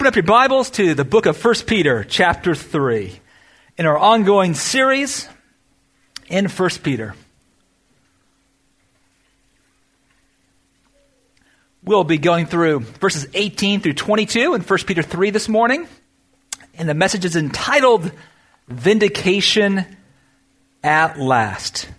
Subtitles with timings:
[0.00, 3.20] Open up your Bibles to the book of 1 Peter, chapter 3,
[3.76, 5.28] in our ongoing series
[6.30, 7.14] in 1 Peter.
[11.84, 15.86] We'll be going through verses 18 through 22 in 1 Peter 3 this morning.
[16.78, 18.10] And the message is entitled
[18.68, 19.84] Vindication
[20.82, 21.90] at Last.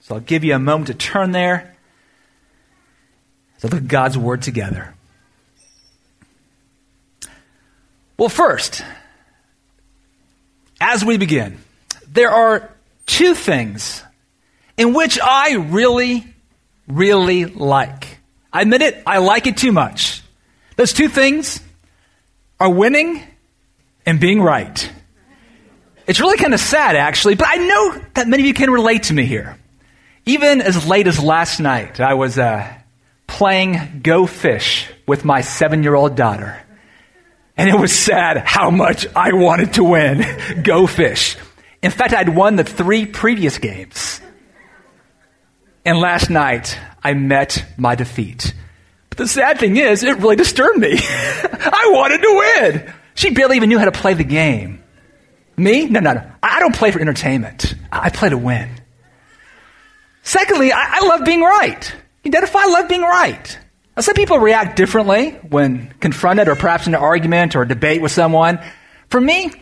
[0.00, 1.74] So I'll give you a moment to turn there.
[3.56, 4.94] So look at God's Word together.
[8.20, 8.84] Well, first,
[10.78, 11.56] as we begin,
[12.06, 12.70] there are
[13.06, 14.04] two things
[14.76, 16.26] in which I really,
[16.86, 18.18] really like.
[18.52, 20.20] I admit it, I like it too much.
[20.76, 21.62] Those two things
[22.60, 23.22] are winning
[24.04, 24.92] and being right.
[26.06, 29.04] It's really kind of sad, actually, but I know that many of you can relate
[29.04, 29.56] to me here.
[30.26, 32.70] Even as late as last night, I was uh,
[33.26, 36.60] playing Go Fish with my seven year old daughter.
[37.60, 40.24] And it was sad how much I wanted to win.
[40.62, 41.36] Go fish.
[41.82, 44.22] In fact, I'd won the three previous games.
[45.84, 48.54] And last night, I met my defeat.
[49.10, 50.92] But the sad thing is, it really disturbed me.
[51.02, 52.94] I wanted to win.
[53.14, 54.82] She barely even knew how to play the game.
[55.58, 55.84] Me?
[55.84, 56.32] No, no, no.
[56.42, 57.74] I don't play for entertainment.
[57.92, 58.70] I play to win.
[60.22, 61.94] Secondly, I, I love being right.
[62.24, 63.58] You identify I love being right.
[64.00, 68.10] Now, some people react differently when confronted or perhaps in an argument or debate with
[68.10, 68.58] someone.
[69.10, 69.52] For me,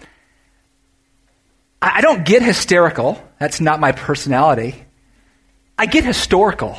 [1.82, 3.20] I don't get hysterical.
[3.40, 4.76] That's not my personality.
[5.76, 6.78] I get historical.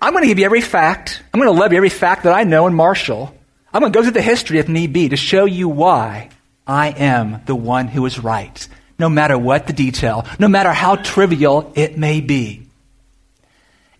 [0.00, 1.20] I'm going to give you every fact.
[1.34, 3.36] I'm going to love you every fact that I know and marshal.
[3.74, 6.28] I'm going to go through the history if need be to show you why
[6.64, 8.68] I am the one who is right,
[9.00, 12.68] no matter what the detail, no matter how trivial it may be.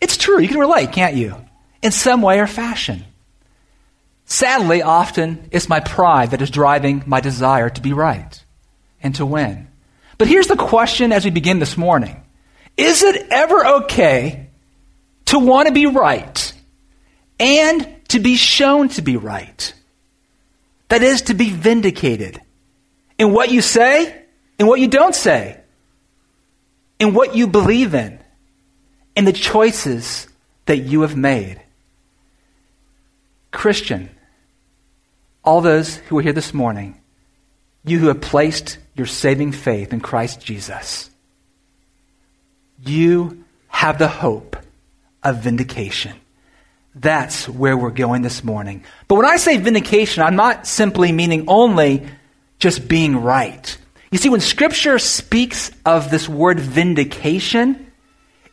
[0.01, 0.39] It's true.
[0.39, 1.42] You can relate, can't you?
[1.83, 3.05] In some way or fashion.
[4.25, 8.43] Sadly, often it's my pride that is driving my desire to be right
[9.03, 9.69] and to win.
[10.17, 12.23] But here's the question as we begin this morning
[12.77, 14.49] Is it ever okay
[15.27, 16.53] to want to be right
[17.39, 19.75] and to be shown to be right?
[20.89, 22.41] That is, to be vindicated
[23.19, 24.23] in what you say
[24.59, 25.59] and what you don't say,
[26.99, 28.19] in what you believe in,
[29.17, 30.29] in the choices
[30.67, 31.62] that you have made.
[33.53, 34.11] Christian,
[35.45, 37.01] all those who are here this morning,
[37.85, 41.11] you who have placed your saving faith in Christ Jesus,
[42.85, 44.57] you have the hope
[45.23, 46.17] of vindication.
[46.95, 48.85] That's where we're going this morning.
[49.09, 52.07] But when I say vindication, I'm not simply meaning only
[52.59, 53.79] just being right.
[54.11, 57.93] You see, when Scripture speaks of this word vindication,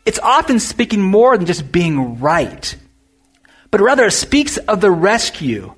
[0.06, 2.76] it's often speaking more than just being right
[3.72, 5.74] but rather speaks of the rescue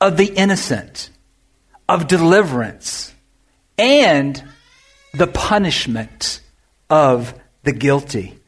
[0.00, 1.10] of the innocent,
[1.88, 3.14] of deliverance,
[3.78, 4.42] and
[5.12, 6.40] the punishment
[6.88, 8.38] of the guilty.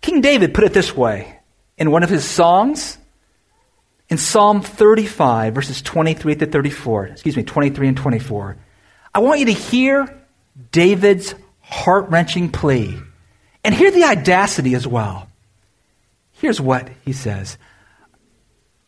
[0.00, 1.38] King David put it this way
[1.78, 2.98] in one of his songs
[4.08, 8.56] in Psalm 35, verses 23 to 34, excuse me, 23 and 24.
[9.14, 10.22] I want you to hear
[10.70, 12.98] David's heart wrenching plea
[13.64, 15.28] and hear the audacity as well.
[16.42, 17.56] Here's what he says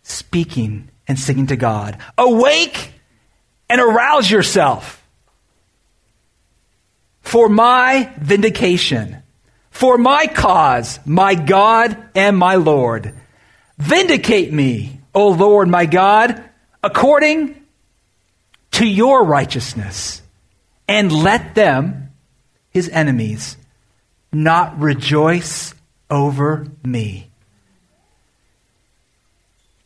[0.03, 2.91] speaking and singing to God Awake
[3.71, 5.07] and arouse yourself
[7.21, 9.23] for my vindication,
[9.71, 13.15] for my cause, my God and my Lord.
[13.79, 16.43] Vindicate me, O Lord my God,
[16.83, 17.65] according
[18.73, 20.23] to your righteousness,
[20.89, 22.11] and let them,
[22.71, 23.57] his enemies,
[24.33, 25.73] not rejoice
[26.11, 27.31] over me.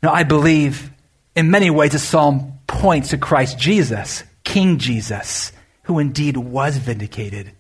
[0.03, 0.91] Now, I believe
[1.35, 5.53] in many ways the psalm points to Christ Jesus, King Jesus,
[5.85, 7.53] who indeed was vindicated.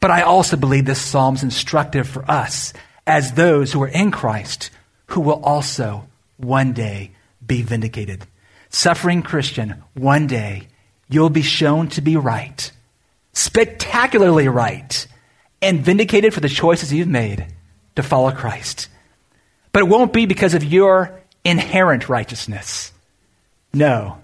[0.00, 2.72] But I also believe this psalm's instructive for us
[3.06, 4.70] as those who are in Christ,
[5.06, 7.12] who will also one day
[7.44, 8.26] be vindicated.
[8.68, 10.68] Suffering Christian, one day
[11.08, 12.70] you'll be shown to be right,
[13.32, 15.06] spectacularly right,
[15.60, 17.46] and vindicated for the choices you've made
[17.96, 18.88] to follow Christ.
[19.72, 22.92] But it won't be because of your inherent righteousness.
[23.72, 24.18] No,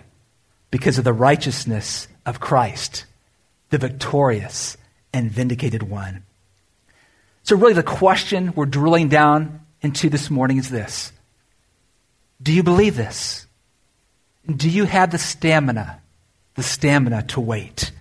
[0.71, 3.05] because of the righteousness of Christ,
[3.71, 4.77] the victorious
[5.13, 6.25] and vindicated one.
[7.43, 11.13] So, really, the question we're drilling down into this morning is this
[12.43, 13.47] Do you believe this?
[14.47, 16.01] Do you have the stamina,
[16.55, 17.93] the stamina to wait?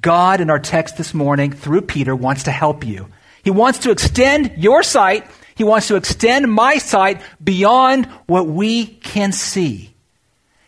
[0.00, 3.08] God, in our text this morning, through Peter, wants to help you.
[3.42, 5.26] He wants to extend your sight
[5.60, 9.92] he wants to extend my sight beyond what we can see.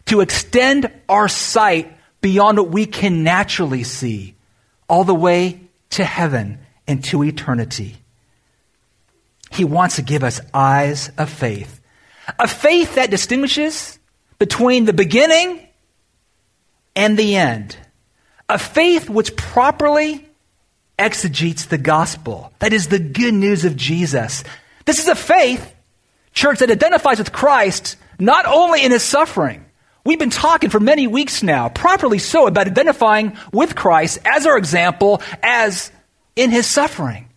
[0.07, 4.35] to extend our sight beyond what we can naturally see,
[4.89, 5.61] all the way
[5.91, 7.97] to heaven and to eternity.
[9.51, 11.81] He wants to give us eyes of faith,
[12.39, 13.99] a faith that distinguishes
[14.39, 15.67] between the beginning
[16.97, 17.77] and the end,
[18.49, 20.27] a faith which properly
[20.99, 22.53] exegetes the gospel.
[22.59, 24.45] That is the good news of Jesus.
[24.85, 25.75] This is a faith,
[26.33, 29.65] church, that identifies with Christ not only in his suffering.
[30.05, 34.59] We've been talking for many weeks now, properly so, about identifying with Christ as our
[34.59, 35.93] example, as
[36.35, 37.29] in his suffering.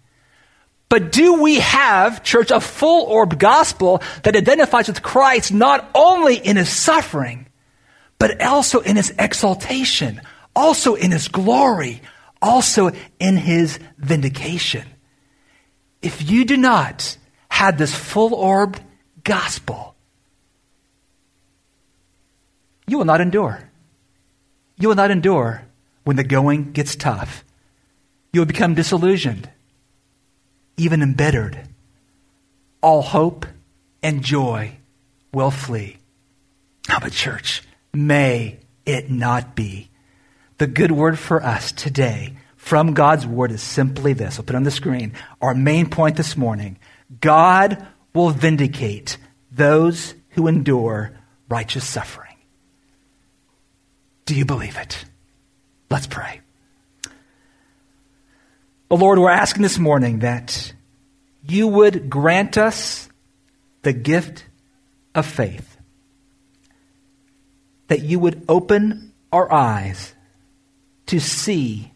[0.89, 6.35] But do we have, church, a full orbed gospel that identifies with Christ not only
[6.35, 7.47] in his suffering,
[8.17, 10.21] but also in his exaltation,
[10.55, 12.01] also in his glory,
[12.41, 14.87] also in his vindication?
[16.01, 17.17] If you do not
[17.55, 18.81] have this full orbed
[19.23, 19.95] gospel,
[22.85, 23.69] you will not endure.
[24.77, 25.63] You will not endure
[26.03, 27.45] when the going gets tough.
[28.33, 29.49] You will become disillusioned,
[30.75, 31.57] even embittered.
[32.81, 33.45] All hope
[34.03, 34.75] and joy
[35.31, 35.95] will flee.
[36.89, 37.63] Now, but church,
[37.93, 39.89] may it not be.
[40.57, 44.37] The good word for us today from God's word is simply this.
[44.37, 45.13] I'll put it on the screen.
[45.41, 46.77] Our main point this morning
[47.21, 49.17] God will vindicate
[49.51, 51.11] those who endure
[51.49, 52.35] righteous suffering.
[54.25, 55.05] Do you believe it?
[55.89, 56.41] Let's pray.
[58.89, 60.73] Oh Lord, we're asking this morning that
[61.47, 63.07] you would grant us
[63.83, 64.45] the gift
[65.13, 65.77] of faith,
[67.87, 70.13] that you would open our eyes
[71.07, 71.91] to see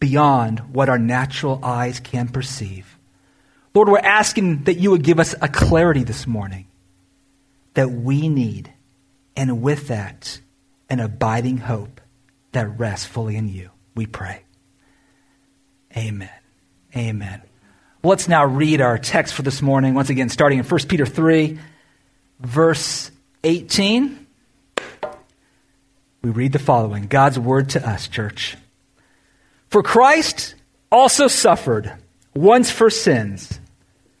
[0.00, 2.97] beyond what our natural eyes can perceive.
[3.78, 6.66] Lord, we're asking that you would give us a clarity this morning
[7.74, 8.72] that we need,
[9.36, 10.40] and with that,
[10.90, 12.00] an abiding hope
[12.50, 13.70] that rests fully in you.
[13.94, 14.42] We pray.
[15.96, 16.28] Amen.
[16.96, 17.40] Amen.
[18.02, 21.06] Well, let's now read our text for this morning, once again, starting in 1 Peter
[21.06, 21.56] 3,
[22.40, 23.12] verse
[23.44, 24.26] 18.
[26.22, 28.56] We read the following God's word to us, church.
[29.68, 30.56] For Christ
[30.90, 31.92] also suffered
[32.34, 33.60] once for sins,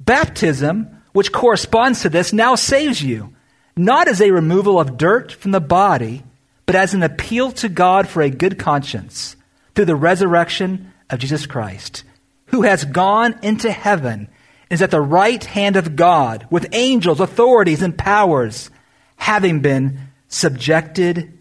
[0.00, 3.34] Baptism, which corresponds to this, now saves you,
[3.76, 6.22] not as a removal of dirt from the body,
[6.66, 9.36] but as an appeal to God for a good conscience
[9.74, 12.04] through the resurrection of Jesus Christ,
[12.46, 14.28] who has gone into heaven
[14.70, 18.70] is at the right hand of God with angels, authorities, and powers,
[19.16, 19.98] having been
[20.28, 21.38] subjected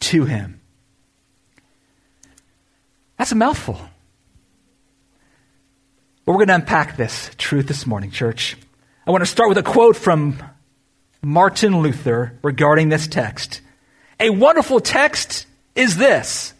[0.00, 0.60] to him.
[3.16, 3.80] That's a mouthful.
[6.28, 8.58] But we're going to unpack this truth this morning, church.
[9.06, 10.38] I want to start with a quote from
[11.22, 13.62] Martin Luther regarding this text.
[14.20, 16.52] A wonderful text is this,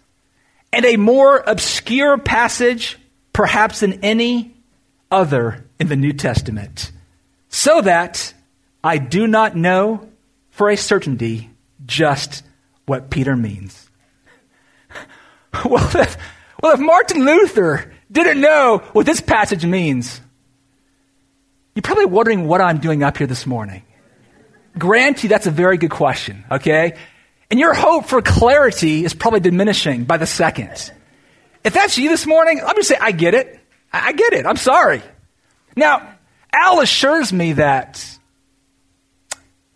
[0.72, 2.98] and a more obscure passage
[3.34, 4.56] perhaps than any
[5.10, 6.90] other in the New Testament,
[7.50, 8.32] so that
[8.82, 10.08] I do not know
[10.48, 11.50] for a certainty
[11.84, 12.42] just
[12.86, 13.90] what Peter means.
[15.66, 16.16] well, if,
[16.62, 20.20] well, if Martin Luther didn't know what this passage means,
[21.74, 23.82] you're probably wondering what I'm doing up here this morning.
[24.76, 26.96] Grant you, that's a very good question, okay?
[27.50, 30.92] And your hope for clarity is probably diminishing by the second.
[31.64, 33.58] If that's you this morning, let me say, I get it.
[33.92, 34.46] I get it.
[34.46, 35.02] I'm sorry.
[35.76, 36.14] Now,
[36.52, 38.18] Al assures me that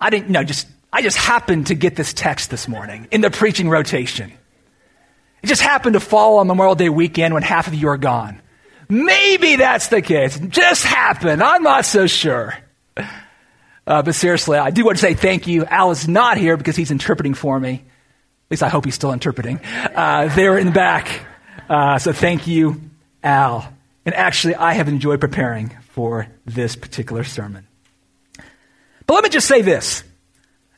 [0.00, 3.30] I didn't, no, just, I just happened to get this text this morning in the
[3.30, 4.32] preaching rotation.
[5.42, 8.40] It just happened to fall on Memorial Day weekend when half of you are gone.
[8.88, 10.38] Maybe that's the case.
[10.38, 11.42] Just happened.
[11.42, 12.54] I'm not so sure.
[13.86, 15.64] Uh, but seriously, I do want to say thank you.
[15.64, 17.72] Al is not here because he's interpreting for me.
[17.72, 19.60] At least I hope he's still interpreting.
[19.64, 21.26] Uh, there in the back.
[21.68, 22.80] Uh, so thank you,
[23.24, 23.72] Al.
[24.04, 27.66] And actually, I have enjoyed preparing for this particular sermon.
[29.06, 30.04] But let me just say this.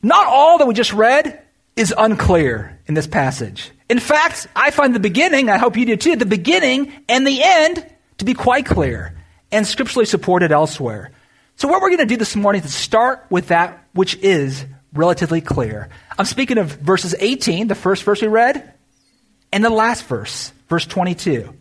[0.01, 1.41] Not all that we just read
[1.75, 3.71] is unclear in this passage.
[3.89, 7.41] In fact, I find the beginning, I hope you do too, the beginning and the
[7.43, 7.85] end
[8.17, 9.15] to be quite clear
[9.51, 11.11] and scripturally supported elsewhere.
[11.55, 15.41] So, what we're going to do this morning is start with that which is relatively
[15.41, 15.89] clear.
[16.17, 18.73] I'm speaking of verses 18, the first verse we read,
[19.53, 21.53] and the last verse, verse 22.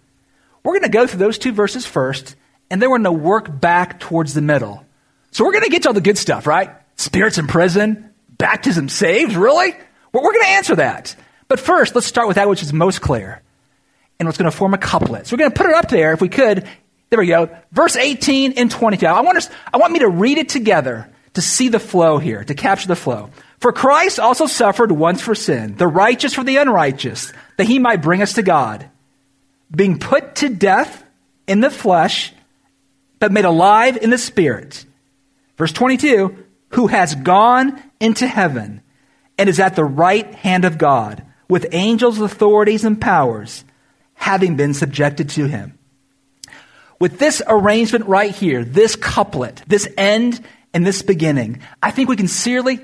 [0.62, 2.36] We're going to go through those two verses first,
[2.70, 4.84] and then we're going to work back towards the middle.
[5.30, 6.70] So we're going to get to all the good stuff, right?
[6.96, 9.72] Spirits in prison, baptism saved, really?
[10.12, 11.14] Well, we're going to answer that.
[11.48, 13.42] But first, let's start with that which is most clear.
[14.18, 15.26] And what's going to form a couplet.
[15.26, 16.66] So we're going to put it up there if we could.
[17.10, 17.48] There we go.
[17.72, 19.06] Verse 18 and 22.
[19.06, 22.44] I want, us, I want me to read it together to see the flow here,
[22.44, 23.30] to capture the flow.
[23.58, 28.02] For Christ also suffered once for sin, the righteous for the unrighteous, that he might
[28.02, 28.88] bring us to God,
[29.74, 31.04] being put to death
[31.46, 32.32] in the flesh,
[33.18, 34.84] but made alive in the spirit.
[35.56, 38.82] Verse 22, who has gone into heaven
[39.38, 43.64] and is at the right hand of God, with angels, authorities, and powers,
[44.14, 45.78] having been subjected to him.
[46.98, 50.40] With this arrangement right here, this couplet, this end
[50.72, 52.80] and this beginning, I think we can sincerely,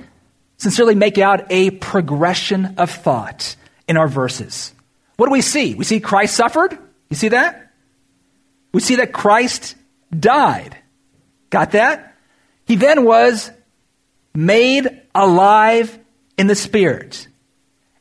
[0.59, 3.57] sincerely make out a progression of thought
[3.89, 4.75] in our verses.
[5.17, 5.75] What do we see?
[5.75, 6.77] We see Christ suffered.
[7.09, 7.73] You see that?
[8.73, 9.77] We see that Christ
[10.17, 10.77] died.
[11.51, 12.15] Got that?
[12.67, 13.51] He then was
[14.35, 15.99] made alive
[16.39, 17.27] in the Spirit.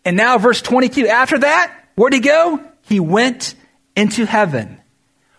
[0.05, 2.63] And now, verse 22, after that, where'd he go?
[2.83, 3.55] He went
[3.95, 4.79] into heaven,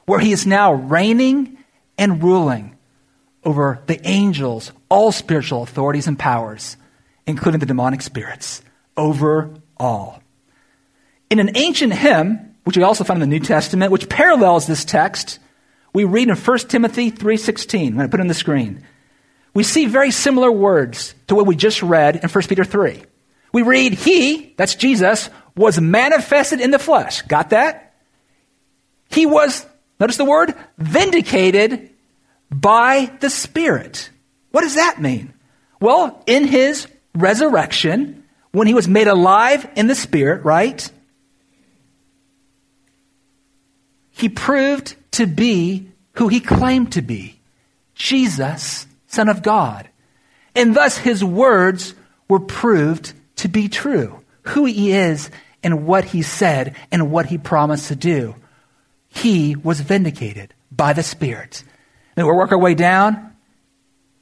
[0.07, 1.59] where he is now reigning
[1.99, 2.77] and ruling
[3.45, 6.77] over the angels, all spiritual authorities and powers,
[7.27, 8.63] including the demonic spirits,
[8.97, 10.23] over all.
[11.31, 14.85] In an ancient hymn, which we also find in the New Testament, which parallels this
[14.85, 15.39] text,
[15.95, 17.89] we read in 1 Timothy 3.16.
[17.89, 18.85] I'm going to put it on the screen
[19.55, 23.03] we see very similar words to what we just read in 1 Peter 3.
[23.53, 27.23] We read, He, that's Jesus, was manifested in the flesh.
[27.23, 27.95] Got that?
[29.11, 29.67] He was,
[29.99, 31.91] notice the word, vindicated
[32.51, 34.11] by the Spirit.
[34.53, 35.35] What does that mean?
[35.81, 40.91] Well, in his resurrection, when he was made alive in the Spirit, right?
[44.11, 47.41] He proved to be who he claimed to be
[47.95, 49.89] Jesus Son of God.
[50.55, 51.95] And thus his words
[52.29, 54.21] were proved to be true.
[54.43, 55.31] Who he is
[55.63, 58.35] and what he said and what he promised to do.
[59.09, 61.65] He was vindicated by the Spirit.
[62.17, 63.35] And we'll work our way down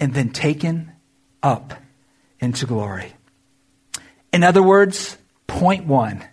[0.01, 0.93] and then taken
[1.43, 1.75] up
[2.41, 3.13] into glory.
[4.33, 6.25] In other words, point one,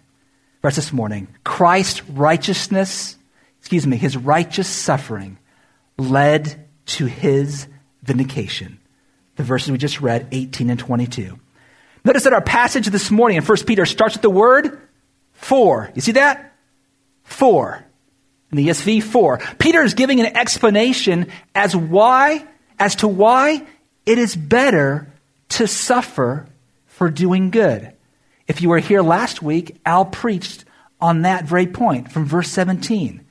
[0.61, 3.17] verse this morning Christ's righteousness,
[3.59, 5.37] excuse me, his righteous suffering
[5.97, 7.67] led to his
[8.03, 8.79] vindication.
[9.37, 11.39] The verses we just read, 18 and 22.
[12.05, 14.79] Notice that our passage this morning in 1 Peter starts with the word
[15.33, 15.91] for.
[15.95, 16.53] You see that?
[17.23, 17.83] For.
[18.51, 19.39] In the ESV, for.
[19.57, 22.45] Peter is giving an explanation as why,
[22.77, 23.65] as to why
[24.05, 25.11] it is better
[25.49, 26.45] to suffer
[26.85, 27.91] for doing good.
[28.47, 30.63] If you were here last week, Al preached
[31.01, 33.25] on that very point from verse 17.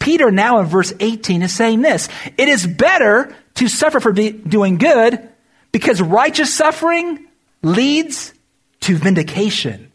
[0.00, 4.32] Peter now in verse 18 is saying this It is better to suffer for de-
[4.32, 5.28] doing good
[5.70, 7.25] because righteous suffering
[7.66, 8.32] leads
[8.80, 9.92] to vindication.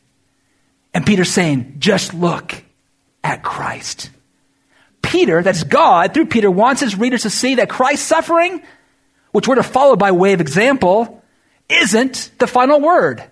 [0.93, 2.63] And Peter's saying, just look
[3.23, 4.09] at Christ.
[5.01, 8.61] Peter, that's God, through Peter, wants his readers to see that Christ's suffering,
[9.31, 11.23] which we're to follow by way of example,
[11.69, 13.23] isn't the final word.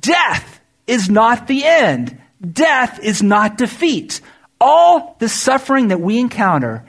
[0.00, 2.20] Death is not the end.
[2.40, 4.20] Death is not defeat.
[4.60, 6.84] All the suffering that we encounter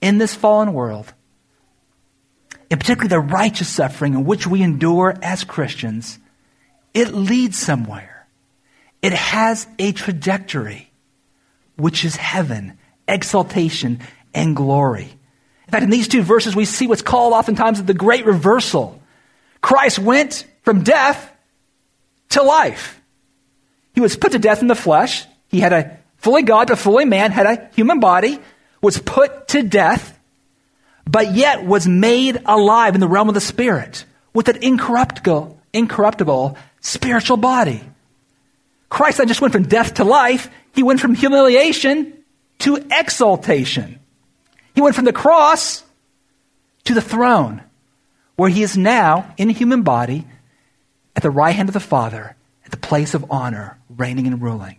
[0.00, 1.12] in this fallen world
[2.72, 6.18] and particularly the righteous suffering in which we endure as Christians,
[6.94, 8.26] it leads somewhere.
[9.02, 10.90] It has a trajectory,
[11.76, 14.00] which is heaven, exaltation,
[14.32, 15.12] and glory.
[15.66, 19.02] In fact, in these two verses, we see what's called oftentimes the great reversal.
[19.60, 21.30] Christ went from death
[22.30, 23.02] to life.
[23.94, 25.26] He was put to death in the flesh.
[25.48, 28.38] He had a fully God, but fully man, had a human body,
[28.80, 30.18] was put to death
[31.06, 36.56] but yet was made alive in the realm of the Spirit with an incorruptible, incorruptible
[36.80, 37.82] spiritual body.
[38.88, 42.12] Christ not just went from death to life, he went from humiliation
[42.60, 43.98] to exaltation.
[44.74, 45.82] He went from the cross
[46.84, 47.62] to the throne,
[48.36, 50.26] where he is now in a human body
[51.14, 54.76] at the right hand of the Father, at the place of honor, reigning and ruling.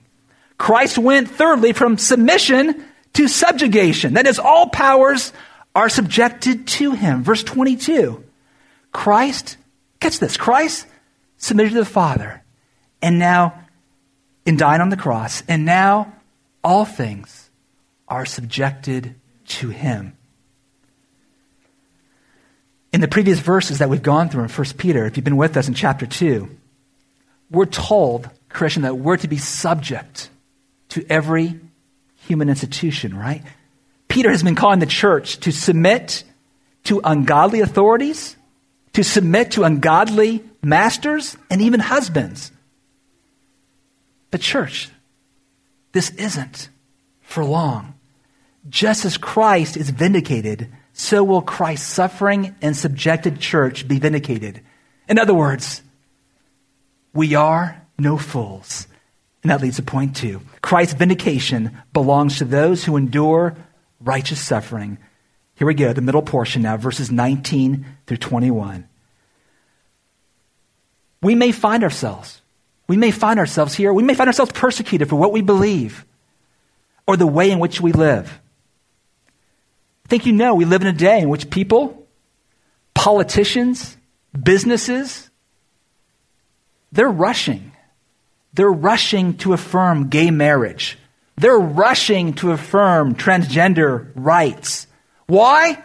[0.58, 4.14] Christ went, thirdly, from submission to subjugation.
[4.14, 5.32] That is, all powers
[5.76, 7.24] are subjected to him.
[7.24, 8.24] Verse 22.
[8.92, 9.58] Christ,
[10.00, 10.86] catch this, Christ
[11.38, 12.42] submitted to the Father,
[13.02, 13.60] and now,
[14.46, 16.14] in dying on the cross, and now
[16.64, 17.50] all things
[18.08, 19.16] are subjected
[19.46, 20.16] to him.
[22.94, 25.58] In the previous verses that we've gone through in 1 Peter, if you've been with
[25.58, 26.48] us in chapter 2,
[27.50, 30.30] we're told, Christian, that we're to be subject
[30.90, 31.60] to every
[32.28, 33.44] human institution, right?
[34.14, 36.24] Peter has been calling the church to submit
[36.84, 38.36] to ungodly authorities,
[38.94, 42.52] to submit to ungodly masters, and even husbands.
[44.30, 44.92] But, church,
[45.94, 46.70] this isn't
[47.22, 47.96] for long.
[48.70, 54.62] Just as Christ is vindicated, so will Christ's suffering and subjected church be vindicated.
[55.10, 55.82] In other words,
[57.16, 58.86] we are no fools.
[59.42, 60.42] And that leads to point two.
[60.62, 63.58] Christ's vindication belongs to those who endure
[64.04, 64.98] righteous suffering.
[65.56, 68.88] Here we go, the middle portion now, verses 19 through 21.
[71.22, 72.42] We may find ourselves,
[72.88, 76.06] we may find ourselves here, we may find ourselves persecuted for what we believe
[77.08, 78.40] or the way in which we live.
[80.06, 82.06] I think you know we live in a day in which people,
[82.94, 83.96] politicians,
[84.42, 85.30] businesses,
[86.92, 87.72] they're rushing.
[88.54, 90.98] They're rushing to affirm gay marriage.
[91.36, 94.88] They're rushing to affirm transgender rights.
[95.26, 95.84] Why?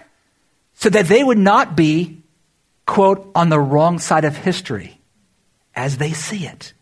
[0.75, 2.23] So that they would not be,
[2.87, 5.01] quote, on the wrong side of history
[5.75, 6.73] as they see it.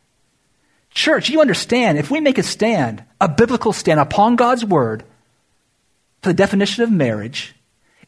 [0.90, 5.04] Church, you understand, if we make a stand, a biblical stand upon God's word
[6.22, 7.54] for the definition of marriage,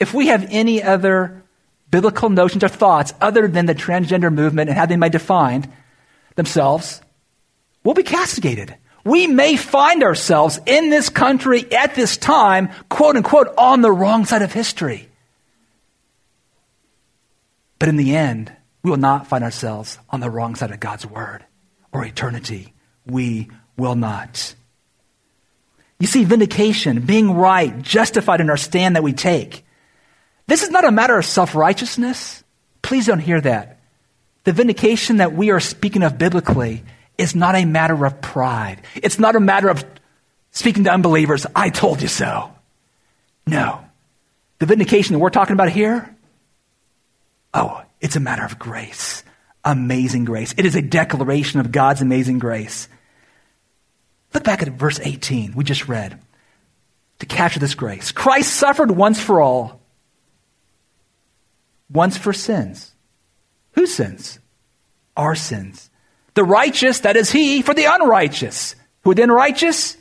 [0.01, 1.43] if we have any other
[1.91, 5.71] biblical notions or thoughts other than the transgender movement and how they may define
[6.35, 7.01] themselves,
[7.85, 8.75] we'll be castigated.
[9.09, 14.27] We may find ourselves in this country at this time, quote unquote, on the wrong
[14.27, 15.09] side of history.
[17.79, 21.07] But in the end, we will not find ourselves on the wrong side of God's
[21.07, 21.43] word
[21.91, 22.75] or eternity.
[23.07, 23.49] We
[23.79, 24.55] will not.
[25.99, 29.65] You see, vindication, being right, justified in our stand that we take.
[30.49, 32.45] This is not a matter of self righteousness.
[32.83, 33.81] Please don't hear that.
[34.45, 36.85] The vindication that we are speaking of biblically
[37.19, 38.81] is not a matter of pride.
[38.95, 39.85] It's not a matter of
[40.53, 42.53] speaking to unbelievers, I told you so.
[43.47, 43.85] No.
[44.61, 46.15] The vindication that we're talking about here,
[47.53, 49.25] oh, it's a matter of grace.
[49.65, 50.55] Amazing grace.
[50.57, 52.89] It is a declaration of God's amazing grace.
[54.33, 56.21] Look back at verse 18 we just read
[57.19, 58.13] to capture this grace.
[58.13, 59.81] Christ suffered once for all,
[61.91, 62.93] once for sins.
[63.73, 64.39] Whose sins?
[65.17, 65.88] Our sins.
[66.39, 68.77] The righteous, that is he, for the unrighteous.
[69.03, 69.97] Who then righteous?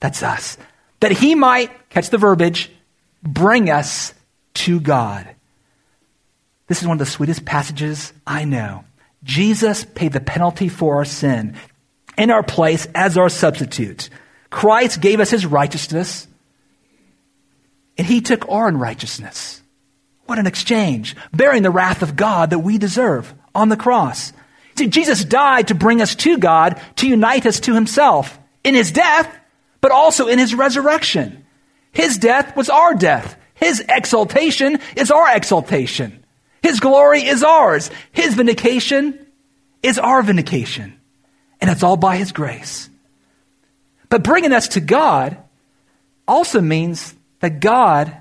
[0.00, 0.58] That's us.
[0.98, 2.72] That he might, catch the verbiage,
[3.22, 4.12] bring us
[4.54, 5.28] to God.
[6.66, 8.82] This is one of the sweetest passages I know.
[9.22, 11.54] Jesus paid the penalty for our sin
[12.18, 14.10] in our place as our substitute.
[14.50, 16.26] Christ gave us his righteousness,
[17.96, 19.62] and he took our unrighteousness.
[20.26, 24.32] What an exchange, bearing the wrath of God that we deserve on the cross.
[24.76, 29.32] Jesus died to bring us to God, to unite us to himself in his death,
[29.80, 31.44] but also in his resurrection.
[31.92, 33.36] His death was our death.
[33.54, 36.24] His exaltation is our exaltation.
[36.62, 37.90] His glory is ours.
[38.12, 39.24] His vindication
[39.82, 40.98] is our vindication.
[41.60, 42.88] And it's all by His grace.
[44.08, 45.36] But bringing us to God
[46.26, 48.16] also means that God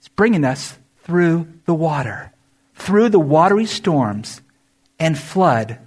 [0.00, 2.32] is bringing us through the water,
[2.74, 4.40] through the watery storms
[5.00, 5.78] and flood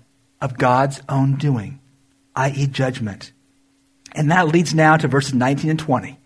[0.42, 1.80] of God's own doing,
[2.36, 3.32] i.e., judgment.
[4.14, 6.20] And that leads now to verses 19 and 20.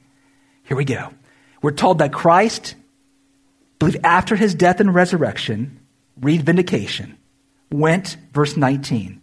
[0.64, 1.14] Here we go.
[1.62, 2.76] We're told that Christ,
[3.78, 5.80] believed after his death and resurrection,
[6.20, 7.18] read vindication,
[7.72, 9.22] went, verse 19,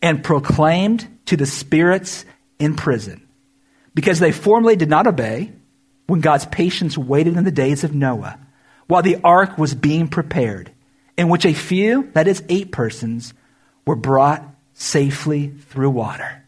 [0.00, 2.24] and proclaimed to the spirits
[2.58, 3.26] in prison,
[3.94, 5.52] because they formerly did not obey
[6.06, 8.38] when God's patience waited in the days of Noah,
[8.86, 10.72] while the ark was being prepared,
[11.20, 13.34] in which a few, that is, eight persons,
[13.84, 16.42] were brought safely through water.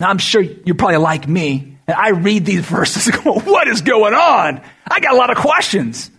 [0.00, 3.68] Now, I'm sure you're probably like me, and I read these verses and go, What
[3.68, 4.62] is going on?
[4.90, 6.10] I got a lot of questions.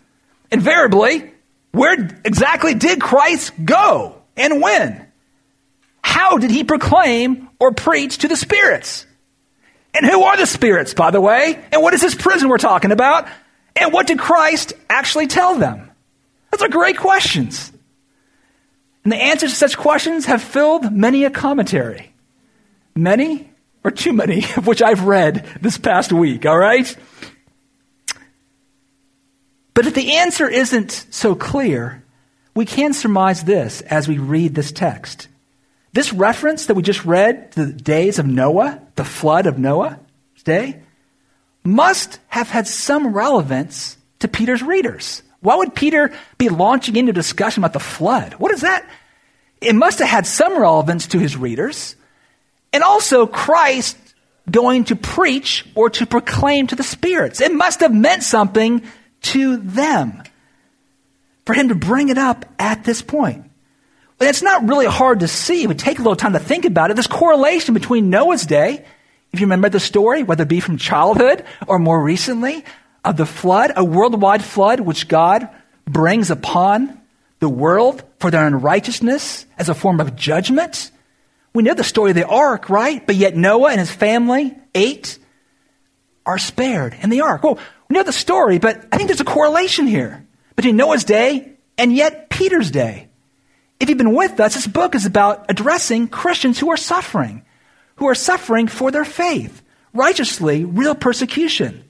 [0.51, 1.31] Invariably,
[1.71, 5.07] where exactly did Christ go and when?
[6.03, 9.07] How did he proclaim or preach to the spirits?
[9.95, 11.59] And who are the spirits, by the way?
[11.71, 13.27] And what is this prison we're talking about?
[13.75, 15.84] And what did Christ actually tell them?
[16.55, 17.69] Those are great questions.
[19.03, 22.13] And the answers to such questions have filled many a commentary.
[22.95, 23.51] Many,
[23.83, 26.95] or too many, of which I've read this past week, all right?
[29.73, 32.05] But if the answer isn't so clear,
[32.55, 35.27] we can surmise this as we read this text.
[35.91, 39.97] This reference that we just read, the days of Noah, the flood of Noah's
[40.45, 40.81] day,
[41.65, 45.21] must have had some relevance to Peter's readers.
[45.41, 48.33] Why would Peter be launching into discussion about the flood?
[48.33, 48.87] What is that?
[49.61, 51.95] It must have had some relevance to his readers.
[52.73, 53.97] And also, Christ
[54.49, 57.41] going to preach or to proclaim to the spirits.
[57.41, 58.83] It must have meant something
[59.21, 60.21] to them
[61.45, 63.49] for him to bring it up at this point.
[64.19, 65.63] It's not really hard to see.
[65.63, 66.95] It would take a little time to think about it.
[66.95, 68.85] This correlation between Noah's day,
[69.33, 72.63] if you remember the story, whether it be from childhood or more recently,
[73.05, 75.47] of the flood, a worldwide flood which God
[75.85, 76.99] brings upon
[77.39, 80.91] the world for their unrighteousness as a form of judgment.
[81.53, 83.05] We know the story of the ark, right?
[83.05, 85.19] But yet Noah and his family, eight,
[86.25, 87.43] are spared in the ark.
[87.43, 91.53] Well, we know the story, but I think there's a correlation here between Noah's day
[91.77, 93.09] and yet Peter's day.
[93.79, 97.45] If you've been with us, this book is about addressing Christians who are suffering,
[97.97, 99.61] who are suffering for their faith,
[99.93, 101.83] righteously, real persecution.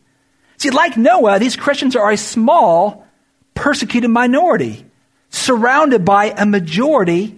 [0.57, 3.05] See, like Noah, these Christians are a small,
[3.53, 4.85] persecuted minority,
[5.29, 7.37] surrounded by a majority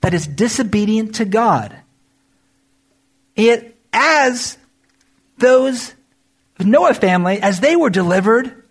[0.00, 1.76] that is disobedient to God.
[3.34, 4.58] Yet, as
[5.38, 5.94] those
[6.58, 8.64] Noah family, as they were delivered,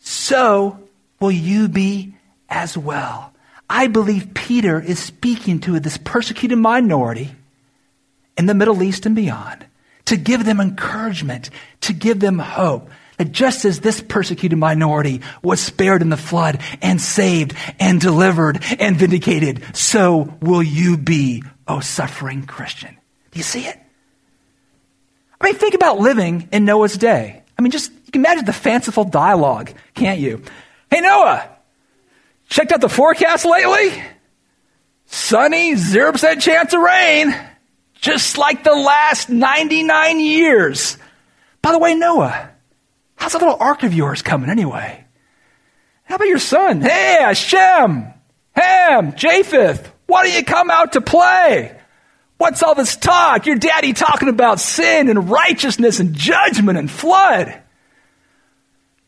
[0.00, 0.88] so
[1.20, 2.14] will you be
[2.48, 3.32] as well.
[3.70, 7.34] I believe Peter is speaking to this persecuted minority
[8.36, 9.64] in the Middle East and beyond
[10.06, 11.50] to give them encouragement,
[11.82, 12.90] to give them hope.
[13.16, 18.58] That just as this persecuted minority was spared in the flood and saved and delivered
[18.80, 22.96] and vindicated, so will you be, O suffering Christian.
[23.30, 23.78] Do you see it?
[25.40, 27.44] I mean, think about living in Noah's day.
[27.56, 30.42] I mean, just you can imagine the fanciful dialogue, can't you?
[30.90, 31.48] Hey, Noah,
[32.48, 34.02] checked out the forecast lately?
[35.06, 37.32] Sunny, 0% chance of rain
[38.04, 40.98] just like the last 99 years.
[41.62, 42.50] By the way, Noah,
[43.16, 45.02] how's that little ark of yours coming anyway?
[46.02, 46.82] How about your son?
[46.82, 48.12] Hey, Shem,
[48.52, 51.80] Ham, Japheth, why don't you come out to play?
[52.36, 53.46] What's all this talk?
[53.46, 57.58] Your daddy talking about sin and righteousness and judgment and flood.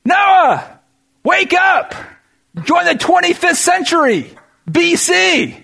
[0.06, 0.80] Noah,
[1.22, 1.94] wake up.
[2.64, 4.34] Join the 25th century,
[4.66, 5.54] BC.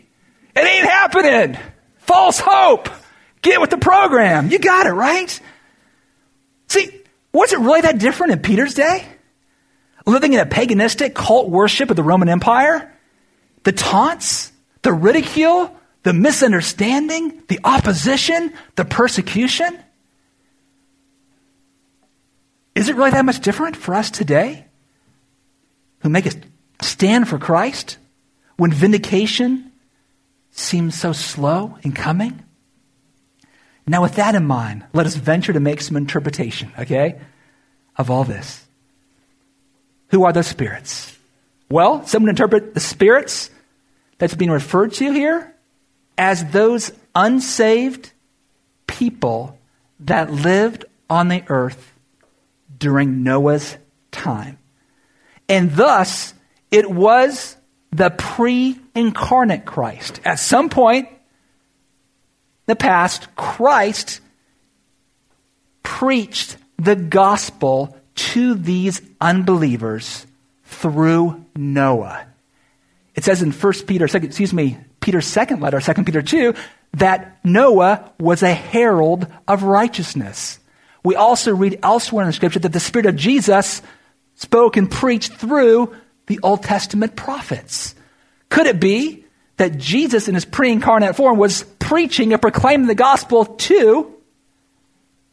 [0.55, 1.57] It ain't happening.
[1.97, 2.90] False hope.
[3.42, 4.50] Get with the program.
[4.50, 5.40] You got it, right?
[6.68, 7.02] See,
[7.33, 9.07] was it really that different in Peter's day?
[10.07, 12.92] Living in a paganistic cult worship of the Roman Empire?
[13.64, 14.52] The taunts,
[14.83, 19.78] the ridicule, the misunderstanding, the opposition, the persecution?
[22.74, 24.66] Is it really that much different for us today
[26.00, 26.33] who make a
[26.81, 27.98] stand for Christ
[28.57, 29.72] when vindication
[30.50, 32.42] seems so slow in coming?
[33.87, 37.21] Now, with that in mind, let us venture to make some interpretation, okay,
[37.97, 38.64] of all this.
[40.09, 41.18] Who are the spirits?
[41.68, 43.51] Well, some would interpret the spirits
[44.18, 45.55] that's being referred to here
[46.16, 48.12] as those unsaved
[48.87, 49.59] people
[50.01, 51.92] that lived on the earth
[52.79, 53.77] during Noah's
[54.11, 54.59] time.
[55.49, 56.35] And thus,
[56.71, 57.57] it was
[57.90, 60.21] the pre incarnate Christ.
[60.25, 61.09] At some point,
[62.66, 64.20] the past, Christ
[65.83, 70.27] preached the gospel to these unbelievers
[70.64, 72.27] through Noah.
[73.14, 76.55] It says in 1 Peter, second, excuse me, Peter's second letter, 2 Peter 2,
[76.94, 80.59] that Noah was a herald of righteousness.
[81.05, 83.83] We also read elsewhere in the scripture that the Spirit of Jesus
[84.37, 85.94] spoke and preached through
[86.27, 87.94] the Old Testament prophets.
[88.48, 89.25] Could it be
[89.57, 94.11] that Jesus in his pre-incarnate form was preaching and proclaiming the gospel to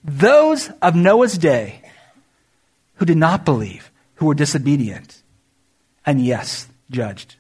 [0.04, 1.82] those of Noah's day
[2.96, 5.24] who did not believe, who were disobedient,
[6.06, 7.38] and yes, judged.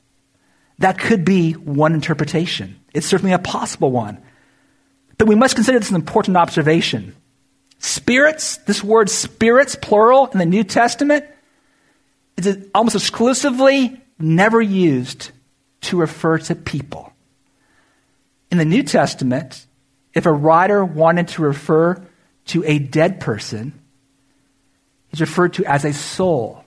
[0.77, 2.79] That could be one interpretation.
[2.93, 4.19] It's certainly a possible one.
[5.17, 7.13] But we must consider this an important observation.
[7.79, 11.25] Spirits, this word spirits, plural, in the New Testament,
[12.37, 15.31] is almost exclusively never used
[15.81, 17.11] to refer to people.
[18.51, 19.65] In the New Testament,
[20.13, 22.03] if a writer wanted to refer
[22.47, 23.79] to a dead person,
[25.09, 26.63] he's referred to as a soul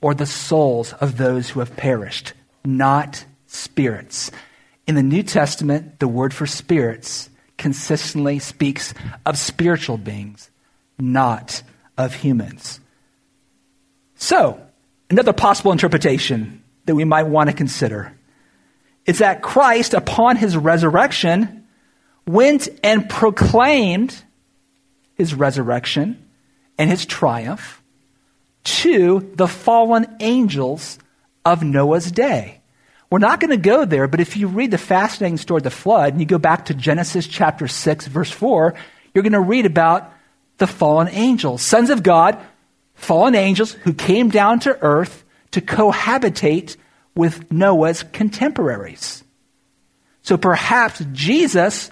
[0.00, 2.34] or the souls of those who have perished,
[2.64, 4.30] not spirits.
[4.86, 8.92] In the New Testament, the word for spirits consistently speaks
[9.24, 10.50] of spiritual beings,
[10.98, 11.62] not
[11.96, 12.80] of humans.
[14.16, 14.60] So,
[15.10, 18.15] another possible interpretation that we might want to consider
[19.06, 21.66] is that Christ, upon his resurrection,
[22.26, 24.22] went and proclaimed
[25.14, 26.28] his resurrection
[26.76, 27.82] and his triumph
[28.64, 30.98] to the fallen angels
[31.44, 32.60] of Noah's day.
[33.10, 35.70] We're not going to go there, but if you read the fascinating story of the
[35.70, 38.74] flood and you go back to Genesis chapter 6, verse 4,
[39.14, 40.12] you're going to read about
[40.58, 42.38] the fallen angels, sons of God,
[42.94, 46.76] fallen angels who came down to earth to cohabitate
[47.16, 49.24] with Noah's contemporaries.
[50.22, 51.90] So perhaps Jesus,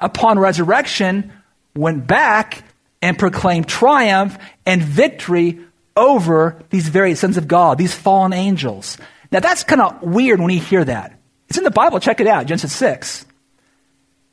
[0.00, 1.32] upon resurrection,
[1.76, 2.64] went back
[3.00, 5.60] and proclaimed triumph and victory
[5.96, 8.96] over these very sons of God, these fallen angels.
[9.30, 11.18] Now that's kind of weird when you hear that.
[11.48, 12.00] It's in the Bible.
[12.00, 13.26] Check it out, Genesis 6.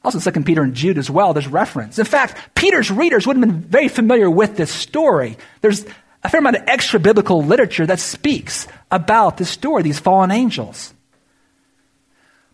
[0.04, 2.00] Also, 2 Peter and Jude as well, there's reference.
[2.00, 5.38] In fact, Peter's readers would have been very familiar with this story.
[5.60, 5.86] There's
[6.24, 10.94] a fair amount of extra biblical literature that speaks about this story, these fallen angels.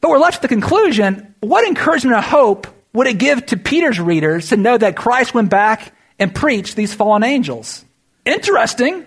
[0.02, 4.00] But we're left with the conclusion what encouragement and hope would it give to Peter's
[4.00, 7.84] readers to know that Christ went back and preached these fallen angels?
[8.26, 9.06] Interesting,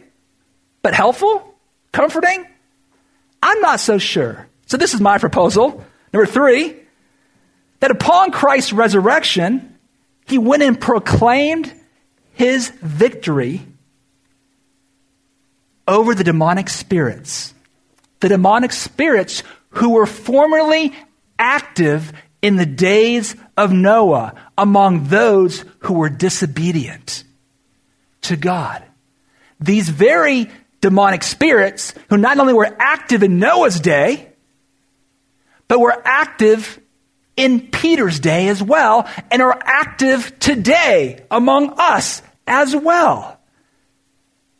[0.82, 1.54] but helpful?
[1.92, 2.46] Comforting?
[3.42, 4.48] I'm not so sure.
[4.66, 5.84] So, this is my proposal.
[6.12, 6.76] Number three,
[7.80, 9.78] that upon Christ's resurrection,
[10.26, 11.72] he went and proclaimed
[12.32, 13.66] his victory
[15.88, 17.54] over the demonic spirits.
[18.20, 20.92] The demonic spirits who were formerly
[21.38, 27.24] active in the days of Noah among those who were disobedient
[28.22, 28.84] to God.
[29.60, 30.48] These very
[30.80, 34.28] demonic spirits who not only were active in Noah's day,
[35.66, 36.80] but were active
[37.36, 43.40] in Peter's day as well and are active today among us as well.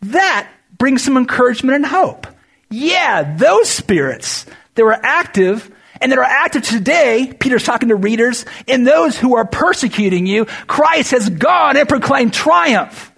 [0.02, 2.26] That brings some encouragement and hope.
[2.70, 8.44] Yeah, those spirits that were active and that are active today, Peter's talking to readers,
[8.68, 13.12] and those who are persecuting you, Christ has gone and proclaimed triumph.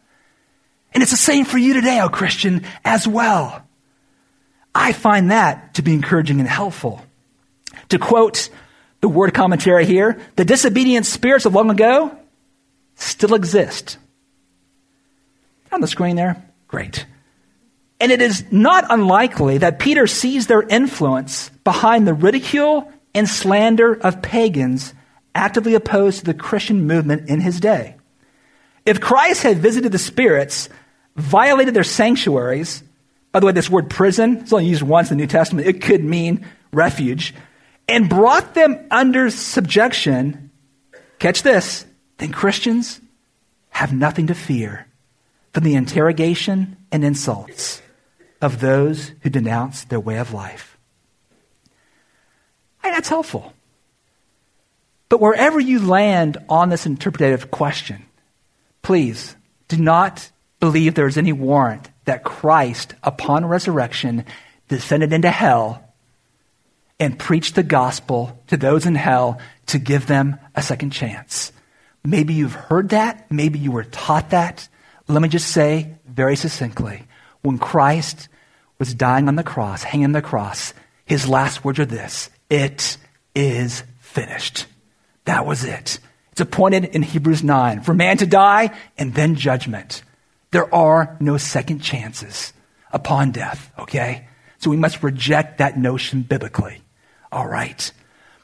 [0.93, 3.63] And it's the same for you today, O Christian, as well.
[4.75, 7.05] I find that to be encouraging and helpful.
[7.91, 8.49] To quote
[9.01, 12.17] the word commentary here, the disobedient spirits of long ago
[12.95, 13.99] still exist.
[15.73, 16.43] On the screen there?
[16.69, 17.07] Great.
[18.01, 23.95] And it is not unlikely that Peter sees their influence behind the ridicule and slander
[23.95, 24.95] of pagans
[25.35, 27.97] actively opposed to the Christian movement in his day.
[28.87, 30.71] If Christ had visited the spirits,
[31.15, 32.83] violated their sanctuaries,
[33.33, 35.83] by the way, this word prison is only used once in the New Testament, it
[35.83, 37.35] could mean refuge
[37.87, 40.51] and brought them under subjection,
[41.19, 41.85] catch this,
[42.19, 43.01] then Christians
[43.69, 44.87] have nothing to fear
[45.53, 47.83] from the interrogation and insults
[48.41, 50.79] of those who denounce their way of life.
[53.01, 53.55] That's helpful.
[55.09, 58.05] But wherever you land on this interpretative question,
[58.83, 59.35] please
[59.69, 64.27] do not believe there is any warrant that Christ, upon resurrection,
[64.69, 65.83] descended into hell
[66.99, 71.53] and preached the gospel to those in hell to give them a second chance.
[72.05, 73.31] Maybe you've heard that.
[73.31, 74.69] Maybe you were taught that.
[75.09, 77.05] Let me just say very succinctly
[77.43, 78.29] when Christ
[78.79, 80.75] was dying on the cross, hanging on the cross,
[81.05, 82.97] his last words are this It
[83.35, 84.67] is finished.
[85.25, 85.99] That was it.
[86.33, 90.03] It's appointed in Hebrews 9 for man to die and then judgment.
[90.53, 92.53] There are no second chances
[92.93, 94.27] upon death, okay?
[94.59, 96.83] So we must reject that notion biblically.
[97.33, 97.93] All right.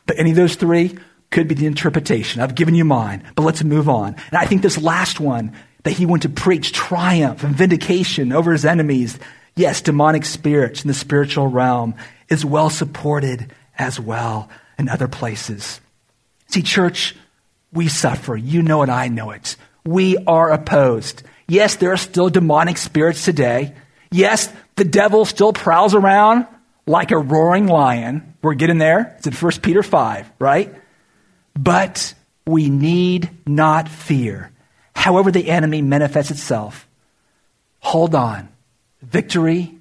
[0.06, 0.96] But any of those three
[1.30, 2.40] could be the interpretation.
[2.40, 4.14] I've given you mine, but let's move on.
[4.30, 5.52] And I think this last one,
[5.86, 9.20] that he went to preach triumph and vindication over his enemies,
[9.54, 11.94] yes, demonic spirits in the spiritual realm,
[12.28, 14.48] is well supported as well
[14.80, 15.80] in other places.
[16.48, 17.14] See, church,
[17.72, 18.36] we suffer.
[18.36, 19.54] You know it, I know it.
[19.84, 21.22] We are opposed.
[21.46, 23.72] Yes, there are still demonic spirits today.
[24.10, 26.48] Yes, the devil still prowls around
[26.84, 28.34] like a roaring lion.
[28.42, 29.14] We're getting there.
[29.18, 30.74] It's in 1 Peter 5, right?
[31.56, 32.12] But
[32.44, 34.50] we need not fear.
[35.06, 36.88] However, the enemy manifests itself,
[37.78, 38.48] hold on.
[39.00, 39.78] Victory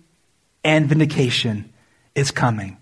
[0.63, 1.73] and vindication
[2.13, 2.77] is coming.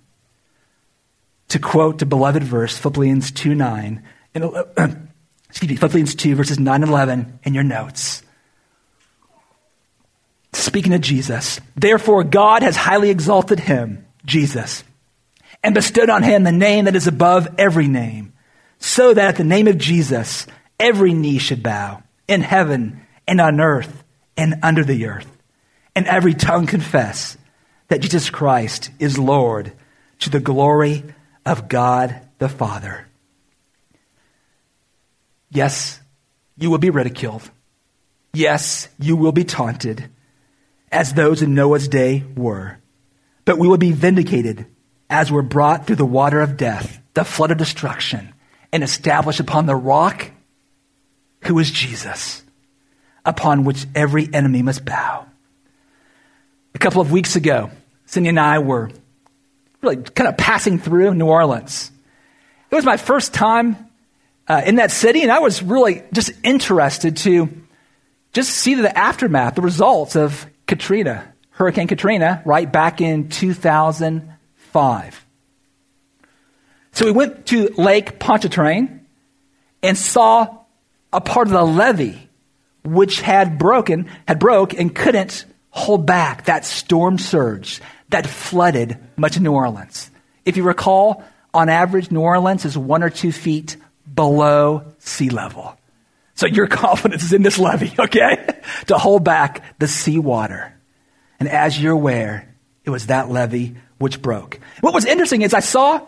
[1.48, 4.04] To quote the beloved verse, Philippians 2 9,
[4.36, 4.44] and,
[4.78, 4.88] uh,
[5.48, 8.24] excuse me, Philippians 2, verses 9 and 11 in your notes.
[10.52, 14.84] Speaking of Jesus, therefore God has highly exalted him Jesus,
[15.64, 18.34] and bestowed on him the name that is above every name,
[18.80, 20.46] so that at the name of Jesus,
[20.78, 24.04] every knee should bow in heaven and on earth
[24.38, 25.30] and under the earth,
[25.96, 27.38] and every tongue confess
[27.88, 29.74] that Jesus Christ is Lord
[30.20, 31.04] to the glory
[31.46, 33.08] of God the Father.
[35.52, 36.00] Yes,
[36.58, 37.50] you will be ridiculed.
[38.34, 40.10] Yes, you will be taunted,
[40.92, 42.80] as those in Noah's day were
[43.46, 44.66] but we will be vindicated
[45.10, 48.34] as were brought through the water of death, the flood of destruction,
[48.72, 50.32] and established upon the rock
[51.46, 52.44] who is Jesus,
[53.26, 55.26] upon which every enemy must bow.
[56.76, 57.70] A couple of weeks ago,
[58.06, 58.90] Cindy and I were
[59.82, 61.92] really kind of passing through New Orleans.
[62.72, 63.78] It was my first time
[64.48, 67.50] uh, in that city, and I was really just interested to
[68.34, 75.26] just see the aftermath, the results of Katrina, Hurricane Katrina, right back in 2005.
[76.94, 79.06] So we went to Lake Pontchartrain
[79.82, 80.63] and saw
[81.14, 82.30] a part of the levee
[82.84, 89.38] which had broken, had broke and couldn't hold back that storm surge that flooded much
[89.38, 90.12] of New Orleans.
[90.46, 91.24] If you recall,
[91.54, 93.78] on average, New Orleans is one or two feet
[94.14, 95.78] below sea level.
[96.36, 98.60] So your confidence is in this levee, okay?
[98.88, 100.74] to hold back the seawater.
[101.40, 104.60] And as you're aware, it was that levee which broke.
[104.82, 106.06] What was interesting is I saw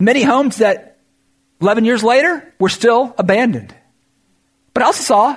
[0.00, 0.98] many homes that
[1.60, 3.74] 11 years later were still abandoned.
[4.74, 5.36] But I also saw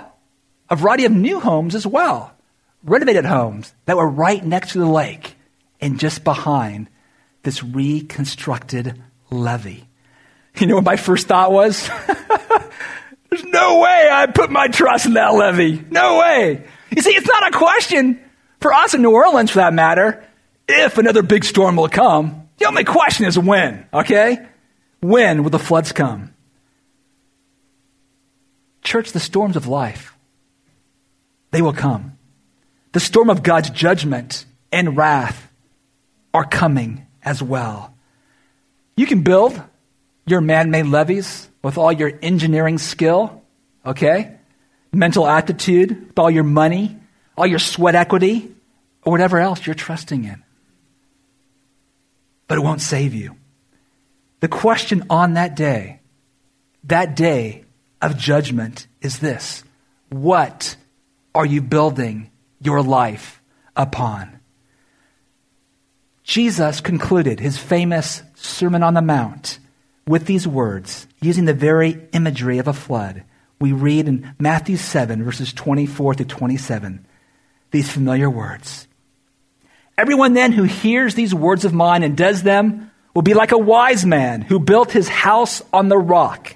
[0.69, 2.33] a variety of new homes as well,
[2.83, 5.35] renovated homes that were right next to the lake
[5.81, 6.89] and just behind
[7.43, 9.87] this reconstructed levee.
[10.57, 11.89] You know what my first thought was?
[13.29, 15.83] There's no way I put my trust in that levee.
[15.91, 16.65] No way.
[16.95, 18.21] You see, it's not a question
[18.61, 20.23] for us in New Orleans, for that matter,
[20.67, 22.47] if another big storm will come.
[22.57, 24.47] The only question is when, okay?
[25.01, 26.33] When will the floods come?
[28.85, 30.15] Church, the storms of life,
[31.51, 32.17] they will come.
[32.93, 35.51] The storm of God's judgment and wrath
[36.33, 37.93] are coming as well.
[38.95, 39.59] You can build
[40.27, 43.41] your man made levees with all your engineering skill,
[43.85, 44.37] okay?
[44.93, 46.95] Mental aptitude, with all your money,
[47.35, 48.53] all your sweat equity,
[49.03, 50.43] or whatever else you're trusting in.
[52.47, 53.35] But it won't save you.
[54.41, 56.01] The question on that day,
[56.83, 57.64] that day
[58.05, 59.63] of judgment, is this
[60.09, 60.75] What
[61.33, 63.41] are you building your life
[63.75, 64.39] upon?
[66.23, 69.59] Jesus concluded his famous Sermon on the Mount
[70.07, 73.23] with these words, using the very imagery of a flood.
[73.59, 77.05] We read in Matthew 7, verses 24 to 27,
[77.71, 78.87] these familiar words.
[79.97, 83.57] Everyone then who hears these words of mine and does them will be like a
[83.57, 86.55] wise man who built his house on the rock.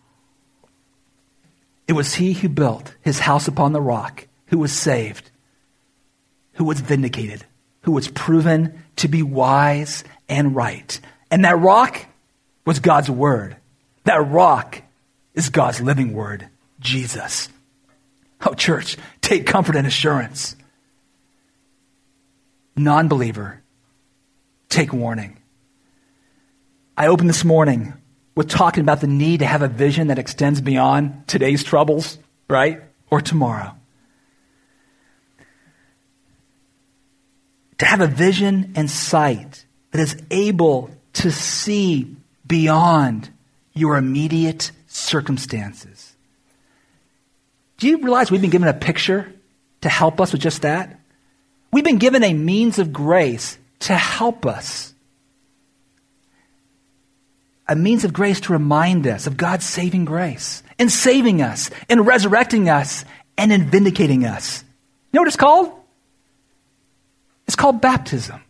[1.91, 5.29] It was he who built his house upon the rock who was saved,
[6.53, 7.43] who was vindicated,
[7.81, 10.97] who was proven to be wise and right.
[11.29, 12.05] And that rock
[12.65, 13.57] was God's word.
[14.05, 14.81] That rock
[15.33, 16.47] is God's living word,
[16.79, 17.49] Jesus.
[18.45, 20.55] Oh, church, take comfort and assurance.
[22.77, 23.61] Non believer,
[24.69, 25.35] take warning.
[26.97, 27.95] I opened this morning
[28.35, 32.17] with talking about the need to have a vision that extends beyond today's troubles,
[32.49, 32.81] right?
[33.09, 33.75] Or tomorrow.
[37.79, 42.15] To have a vision and sight that is able to see
[42.45, 43.29] beyond
[43.73, 46.15] your immediate circumstances.
[47.77, 49.33] Do you realize we've been given a picture
[49.81, 50.99] to help us with just that?
[51.73, 54.90] We've been given a means of grace to help us.
[57.71, 62.01] A means of grace to remind us of God's saving grace in saving us, in
[62.01, 63.05] resurrecting us,
[63.37, 64.61] and in vindicating us.
[64.61, 65.71] You know what it's called?
[67.47, 68.43] It's called baptism.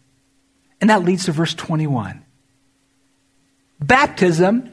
[0.80, 2.26] And that leads to verse 21
[3.80, 4.64] baptism,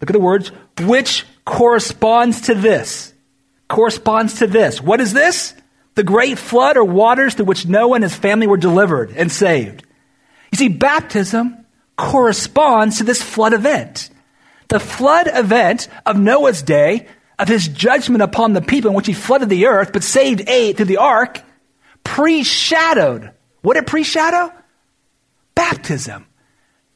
[0.00, 0.50] look at the words,
[0.80, 3.14] which corresponds to this.
[3.68, 4.82] Corresponds to this.
[4.82, 5.54] What is this?
[5.94, 9.84] The great flood or waters through which Noah and his family were delivered and saved.
[10.50, 11.61] You see, baptism
[12.02, 14.10] corresponds to this flood event.
[14.68, 17.06] The flood event of Noah's day,
[17.38, 20.76] of his judgment upon the people in which he flooded the earth but saved eight
[20.76, 21.40] through the ark,
[22.02, 23.30] pre shadowed.
[23.60, 24.52] What did it pre shadow?
[25.54, 26.26] Baptism.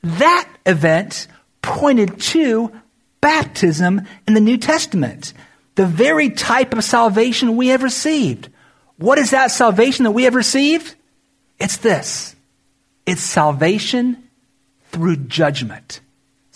[0.03, 1.29] That event
[1.63, 2.73] pointed to
[3.21, 5.35] baptism in the New Testament,
[5.77, 8.49] the very type of salvation we have received.
[8.97, 10.97] What is that salvation that we have received?
[11.61, 12.35] It's this
[13.07, 14.26] it's salvation
[14.97, 16.01] through judgment.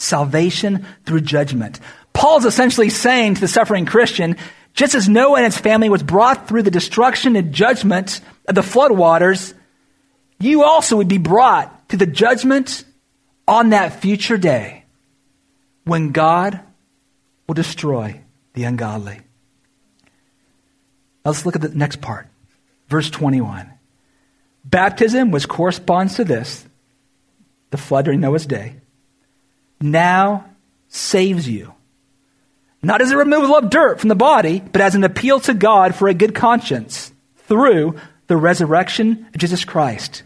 [0.00, 1.78] salvation through judgment.
[2.14, 4.34] Paul's essentially saying to the suffering Christian,
[4.72, 8.62] just as Noah and his family was brought through the destruction and judgment of the
[8.62, 9.52] floodwaters,
[10.38, 12.84] you also would be brought to the judgment
[13.46, 14.84] on that future day
[15.84, 16.60] when God
[17.46, 18.22] will destroy
[18.54, 19.20] the ungodly.
[21.26, 22.26] Now let's look at the next part.
[22.88, 23.70] Verse 21.
[24.64, 26.64] Baptism, which corresponds to this,
[27.70, 28.74] the flood during Noah's day,
[29.80, 30.44] now
[30.88, 31.72] saves you.
[32.82, 35.94] Not as a removal of dirt from the body, but as an appeal to God
[35.94, 37.96] for a good conscience through
[38.26, 40.22] the resurrection of Jesus Christ.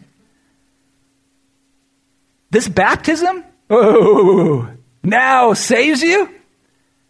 [2.51, 4.71] This baptism, oh,
[5.03, 6.29] now saves you?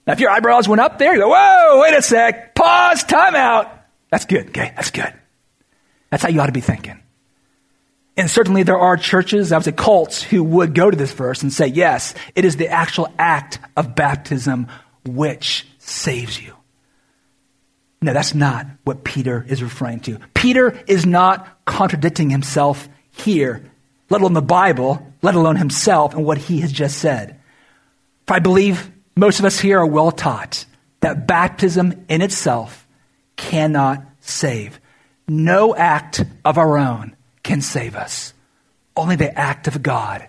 [0.06, 3.34] Now, if your eyebrows went up there, you go, whoa, wait a sec, pause, time
[3.34, 3.70] out.
[4.10, 5.12] That's good, okay, that's good.
[6.10, 7.00] That's how you ought to be thinking.
[8.16, 11.42] And certainly there are churches, I would say cults, who would go to this verse
[11.42, 14.68] and say, yes, it is the actual act of baptism
[15.04, 16.54] which saves you.
[18.00, 20.18] No, that's not what Peter is referring to.
[20.34, 23.68] Peter is not contradicting himself here,
[24.10, 27.40] let alone the Bible, let alone himself and what he has just said.
[28.26, 30.66] For I believe most of us here are well taught
[31.00, 32.86] that baptism in itself
[33.36, 34.80] cannot save.
[35.26, 37.13] No act of our own
[37.44, 38.34] can save us.
[38.96, 40.26] Only the act of God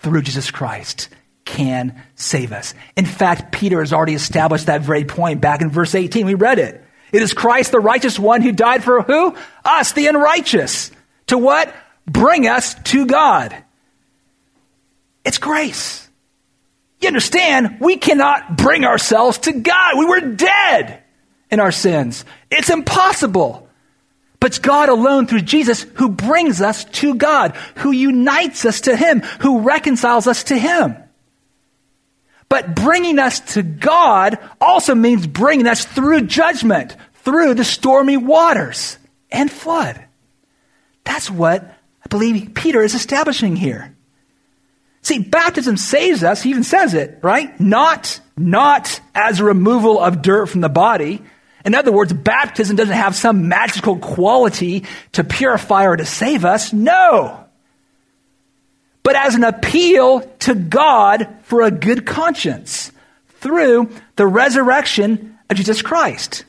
[0.00, 1.08] through Jesus Christ
[1.44, 2.74] can save us.
[2.96, 6.26] In fact, Peter has already established that very point back in verse 18.
[6.26, 6.84] We read it.
[7.12, 9.34] It is Christ, the righteous one, who died for who?
[9.64, 10.90] Us, the unrighteous.
[11.28, 11.74] To what?
[12.06, 13.56] Bring us to God.
[15.24, 16.08] It's grace.
[17.00, 19.98] You understand, we cannot bring ourselves to God.
[19.98, 21.02] We were dead
[21.50, 22.24] in our sins.
[22.50, 23.67] It's impossible.
[24.40, 28.96] But it's God alone through Jesus who brings us to God, who unites us to
[28.96, 30.96] Him, who reconciles us to Him.
[32.48, 38.96] But bringing us to God also means bringing us through judgment, through the stormy waters
[39.30, 40.02] and flood.
[41.04, 43.94] That's what I believe Peter is establishing here.
[45.02, 46.42] See, baptism saves us.
[46.42, 47.58] He even says it, right?
[47.60, 51.22] Not, not as a removal of dirt from the body.
[51.64, 56.72] In other words, baptism doesn't have some magical quality to purify or to save us.
[56.72, 57.48] No
[59.08, 62.92] but as an appeal to God for a good conscience
[63.40, 66.44] through the resurrection of Jesus Christ.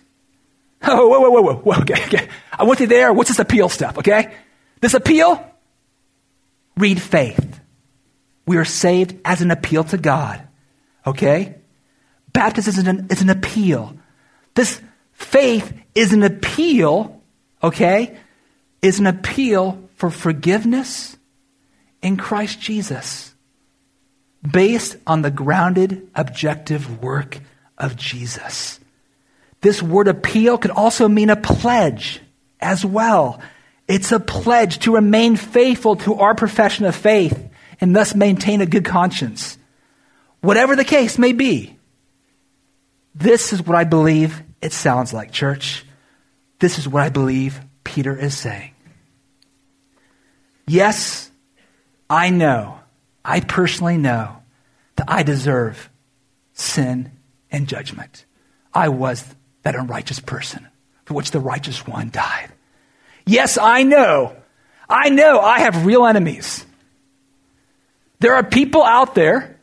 [0.83, 2.27] Oh, whoa, whoa, whoa, whoa, okay, okay.
[2.51, 3.13] I want you there.
[3.13, 4.33] What's this appeal stuff, okay?
[4.81, 5.41] This appeal,
[6.75, 7.61] read faith.
[8.45, 10.45] We are saved as an appeal to God,
[11.07, 11.55] okay?
[12.33, 13.95] Baptism is an, is an appeal.
[14.53, 14.81] This
[15.19, 17.21] faith is an appeal,
[17.61, 18.17] okay?
[18.81, 21.17] Is an appeal for forgiveness
[22.01, 23.33] in Christ Jesus,
[24.49, 27.39] based on the grounded, objective work
[27.77, 28.79] of Jesus.
[29.61, 32.21] This word appeal could also mean a pledge
[32.61, 33.41] as well.
[33.89, 37.49] It's a pledge to remain faithful to our profession of faith
[37.81, 39.57] and thus maintain a good conscience.
[40.39, 41.77] Whatever the case may be,
[43.13, 45.85] this is what I believe it sounds like, church.
[46.59, 48.71] This is what I believe Peter is saying.
[50.67, 51.31] Yes,
[52.09, 52.79] I know,
[53.23, 54.37] I personally know
[54.97, 55.89] that I deserve
[56.53, 57.11] sin
[57.51, 58.25] and judgment.
[58.73, 59.23] I was
[59.63, 60.67] that unrighteous person
[61.05, 62.51] for which the righteous one died.
[63.25, 64.35] Yes, I know.
[64.87, 66.65] I know I have real enemies.
[68.19, 69.59] There are people out there,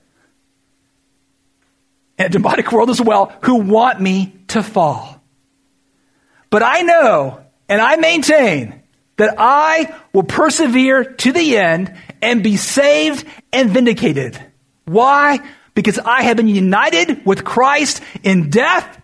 [2.19, 5.23] in a demonic world as well, who want me to fall.
[6.51, 8.83] But I know and I maintain
[9.17, 14.41] that I will persevere to the end and be saved and vindicated.
[14.85, 15.41] Why?
[15.75, 19.01] Because I have been united with Christ in death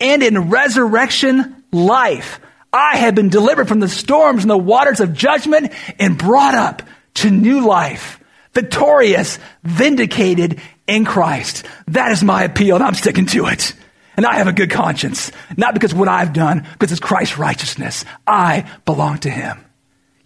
[0.00, 2.40] and in resurrection life.
[2.72, 6.82] I have been delivered from the storms and the waters of judgment and brought up
[7.14, 8.18] to new life.
[8.54, 11.64] Victorious, vindicated in Christ.
[11.88, 13.74] That is my appeal and I'm sticking to it.
[14.16, 15.32] And I have a good conscience.
[15.56, 18.04] Not because what I've done, because it's Christ's righteousness.
[18.26, 19.64] I belong to Him.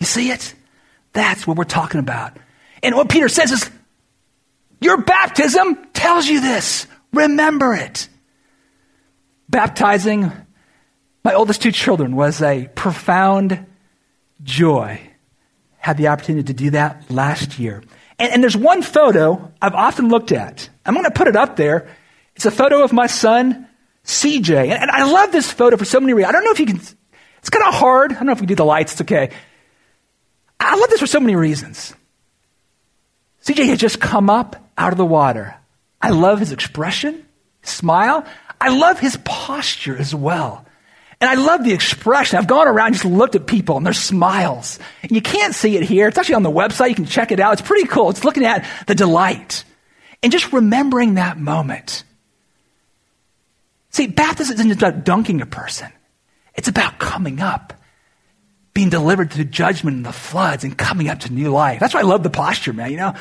[0.01, 0.55] You see it?
[1.13, 2.37] That's what we're talking about.
[2.83, 3.71] And what Peter says is,
[4.81, 6.87] your baptism tells you this.
[7.13, 8.09] Remember it.
[9.49, 10.33] Baptizing
[11.25, 13.67] my oldest two children was a profound
[14.45, 15.01] joy.
[15.79, 17.83] Had the opportunity to do that last year.
[18.19, 20.69] And, and there's one photo I've often looked at.
[20.85, 21.89] I'm going to put it up there.
[22.37, 23.66] It's a photo of my son,
[24.07, 24.57] CJ.
[24.57, 26.31] And, and I love this photo for so many reasons.
[26.31, 28.13] I don't know if you can, it's kind of hard.
[28.13, 28.93] I don't know if we do the lights.
[28.93, 29.31] It's okay.
[30.59, 31.95] I love this for so many reasons.
[33.45, 35.55] CJ had just come up out of the water.
[36.01, 37.27] I love his expression,
[37.63, 38.25] smile.
[38.61, 40.65] I love his posture as well.
[41.21, 42.39] And I love the expression.
[42.39, 44.79] I've gone around and just looked at people and their smiles.
[45.03, 46.09] And you can't see it here.
[46.09, 46.91] It's actually on the website.
[46.91, 47.55] You can check it out.
[47.55, 48.11] It's pretty cool.
[48.11, 49.65] It's looking at the delight
[50.23, 52.05] and just remembering that moment.
[53.97, 55.91] See, baptism isn't just about dunking a person.
[56.55, 57.73] It's about coming up,
[58.75, 61.81] being delivered to judgment and the floods and coming up to new life.
[61.81, 63.15] That's why I love the posture, man, you know?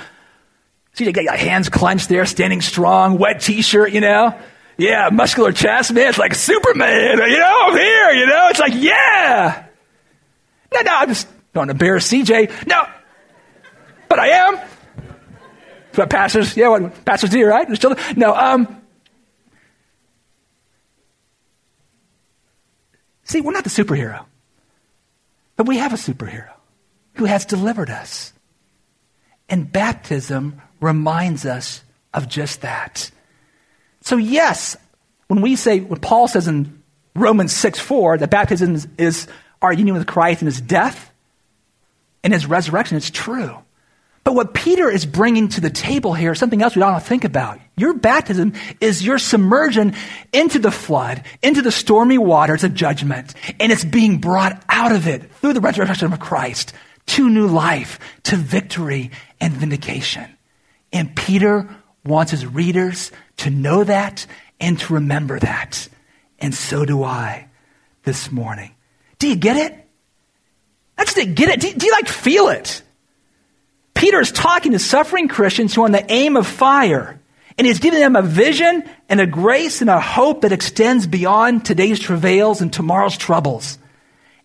[0.92, 4.38] See, you got your hands clenched there, standing strong, wet t-shirt, you know?
[4.78, 6.10] Yeah, muscular chest, man.
[6.10, 8.48] It's like Superman, you know, I'm here, you know?
[8.50, 9.68] It's like, yeah.
[10.74, 12.68] No, no, I'm just don't embarrass CJ.
[12.68, 12.86] No.
[14.10, 14.56] But I am.
[14.56, 17.66] That's what pastors, yeah, what pastors do, right?
[18.18, 18.82] No, um,
[23.26, 24.26] See, we're not the superhero,
[25.58, 26.52] but we have a superhero
[27.16, 28.34] who has delivered us.
[29.50, 33.12] And baptism reminds us of just that.
[34.02, 34.78] So, yes,
[35.28, 36.82] when we say, when Paul says in
[37.16, 39.28] Romans 6 4, that baptism is, is
[39.62, 41.12] our union with Christ and his death
[42.24, 43.58] and his resurrection, it's true.
[44.26, 47.24] But what Peter is bringing to the table here is something else we don't think
[47.26, 47.60] about.
[47.78, 49.94] Your baptism is your submersion
[50.34, 55.08] into the flood, into the stormy waters of judgment, and it's being brought out of
[55.08, 56.74] it through the resurrection of Christ
[57.06, 60.26] to new life, to victory and vindication.
[60.92, 61.70] And Peter
[62.04, 64.26] wants his readers to know that
[64.60, 65.88] and to remember that.
[66.40, 67.48] And so do I
[68.04, 68.74] this morning.
[69.20, 69.88] Do you get it?
[70.98, 71.60] That's the get it.
[71.60, 72.82] Do, do you like feel it?
[73.96, 77.20] Peter is talking to suffering Christians who are on the aim of fire.
[77.58, 81.66] And he's giving them a vision and a grace and a hope that extends beyond
[81.66, 83.80] today's travails and tomorrow's troubles.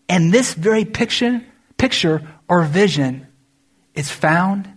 [0.09, 1.43] And this very picture,
[1.77, 3.27] picture or vision
[3.95, 4.69] is found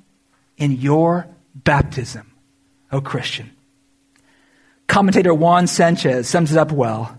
[0.57, 2.31] in your baptism,
[2.91, 3.51] O Christian.
[4.87, 7.17] Commentator Juan Sanchez sums it up well.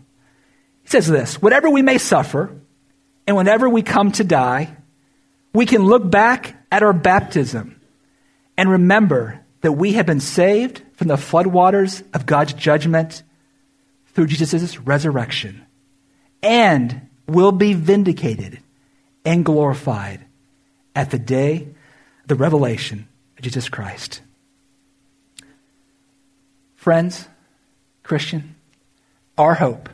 [0.82, 2.57] He says this Whatever we may suffer,
[3.26, 4.76] and whenever we come to die,
[5.52, 7.81] we can look back at our baptism
[8.57, 13.22] and remember that we have been saved from the floodwaters of God's judgment
[14.09, 15.64] through Jesus' resurrection
[16.43, 18.59] and will be vindicated
[19.25, 20.25] and glorified
[20.97, 21.68] at the day
[22.27, 23.07] the revelation
[23.39, 24.20] of Jesus Christ.
[26.75, 27.29] Friends,
[28.03, 28.57] Christian,
[29.39, 29.89] our hope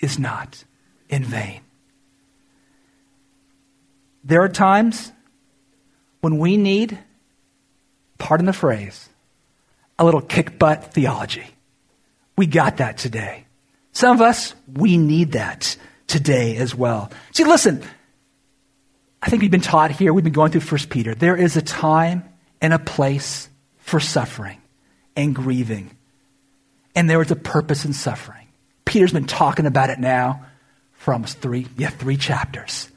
[0.00, 0.64] is not
[1.08, 1.60] in vain.
[4.24, 5.12] There are times
[6.20, 6.98] when we need,
[8.18, 9.08] pardon the phrase,
[9.98, 11.46] a little kick butt theology.
[12.36, 13.44] We got that today.
[13.92, 17.10] Some of us, we need that today as well.
[17.32, 17.82] See, listen,
[19.22, 21.14] I think we've been taught here, we've been going through 1 Peter.
[21.14, 22.24] There is a time
[22.60, 23.48] and a place
[23.78, 24.60] for suffering
[25.16, 25.90] and grieving.
[26.94, 28.46] And there is a purpose in suffering.
[28.84, 30.46] Peter's been talking about it now
[30.92, 32.89] for almost three, yeah, three chapters.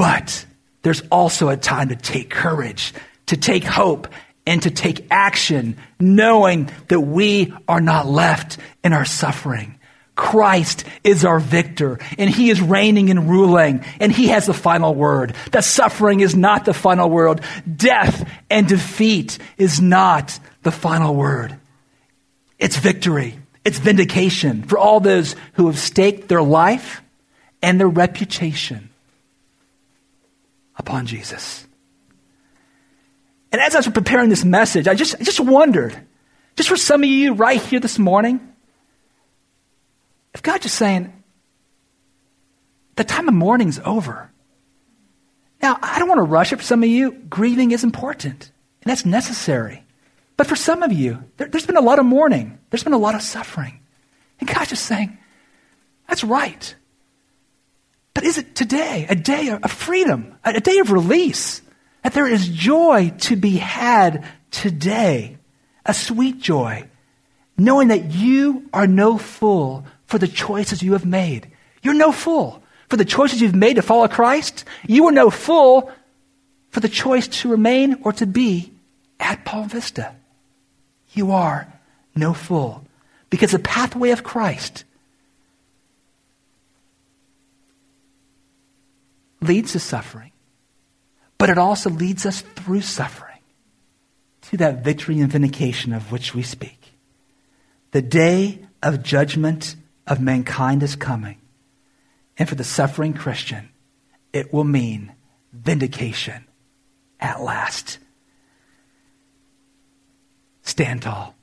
[0.00, 0.46] But
[0.80, 2.94] there's also a time to take courage,
[3.26, 4.08] to take hope,
[4.46, 9.78] and to take action, knowing that we are not left in our suffering.
[10.16, 14.94] Christ is our victor, and He is reigning and ruling, and He has the final
[14.94, 15.34] word.
[15.52, 17.42] That suffering is not the final word.
[17.76, 21.54] Death and defeat is not the final word.
[22.58, 23.38] It's victory.
[23.66, 27.02] It's vindication for all those who have staked their life
[27.60, 28.89] and their reputation
[30.80, 31.66] upon Jesus.
[33.52, 35.96] And as I was preparing this message, I just, I just wondered,
[36.56, 38.40] just for some of you right here this morning,
[40.34, 41.12] if God just saying,
[42.96, 44.30] the time of mourning's over.
[45.62, 47.12] Now, I don't want to rush it for some of you.
[47.12, 48.50] Grieving is important,
[48.82, 49.84] and that's necessary.
[50.36, 52.98] But for some of you, there, has been a lot of mourning, there's been a
[52.98, 53.80] lot of suffering.
[54.38, 55.18] And God's just saying,
[56.08, 56.74] that's right.
[58.14, 61.62] But is it today a day of freedom, a day of release?
[62.02, 65.36] That there is joy to be had today,
[65.84, 66.88] a sweet joy,
[67.58, 71.50] knowing that you are no fool for the choices you have made.
[71.82, 74.64] You're no fool for the choices you've made to follow Christ.
[74.86, 75.92] You are no fool
[76.70, 78.72] for the choice to remain or to be
[79.18, 80.14] at Palm Vista.
[81.12, 81.72] You are
[82.14, 82.84] no fool
[83.28, 84.84] because the pathway of Christ
[89.40, 90.32] leads to suffering,
[91.38, 93.38] but it also leads us through suffering
[94.42, 96.92] to that victory and vindication of which we speak.
[97.92, 99.76] The day of judgment
[100.06, 101.36] of mankind is coming.
[102.38, 103.68] And for the suffering Christian,
[104.32, 105.12] it will mean
[105.52, 106.44] vindication
[107.18, 107.98] at last.
[110.62, 111.34] stand tall.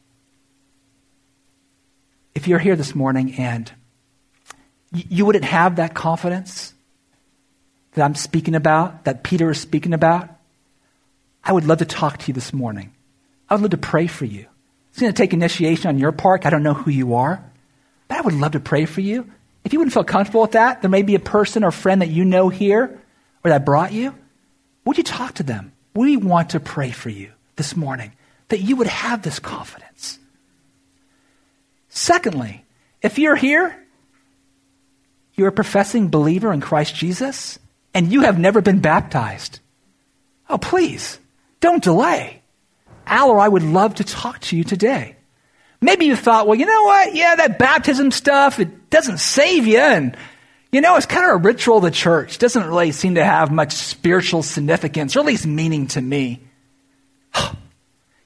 [2.34, 3.72] If you're here this morning and
[4.92, 6.74] you wouldn't have that confidence
[7.98, 10.30] that I'm speaking about, that Peter is speaking about,
[11.44, 12.94] I would love to talk to you this morning.
[13.50, 14.46] I would love to pray for you.
[14.90, 16.46] It's going to take initiation on your part.
[16.46, 17.44] I don't know who you are,
[18.08, 19.30] but I would love to pray for you.
[19.64, 22.10] If you wouldn't feel comfortable with that, there may be a person or friend that
[22.10, 23.00] you know here
[23.44, 24.16] or that brought you.
[24.86, 25.74] Would you talk to them?
[25.94, 28.14] We want to pray for you this morning
[28.50, 30.20] that you would have this confidence.
[31.90, 32.64] Secondly,
[33.02, 33.78] if you're here,
[35.36, 37.60] you're a professing believer in Christ Jesus,
[37.98, 39.60] and you have never been baptized.
[40.48, 41.20] Oh, please,
[41.60, 42.44] don't delay.
[43.08, 45.16] Al or I would love to talk to you today.
[45.82, 47.16] Maybe you thought, well, you know what?
[47.16, 49.80] Yeah, that baptism stuff, it doesn't save you.
[49.80, 50.16] And,
[50.72, 52.36] you know, it's kind of a ritual of the church.
[52.36, 56.42] It doesn't really seem to have much spiritual significance, or at least meaning to me.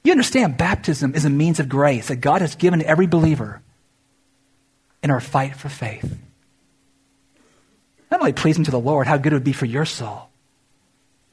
[0.04, 3.62] You understand baptism is a means of grace that God has given to every believer
[5.00, 6.18] in our fight for faith.
[8.12, 10.28] Not only pleasing to the Lord, how good it would be for your soul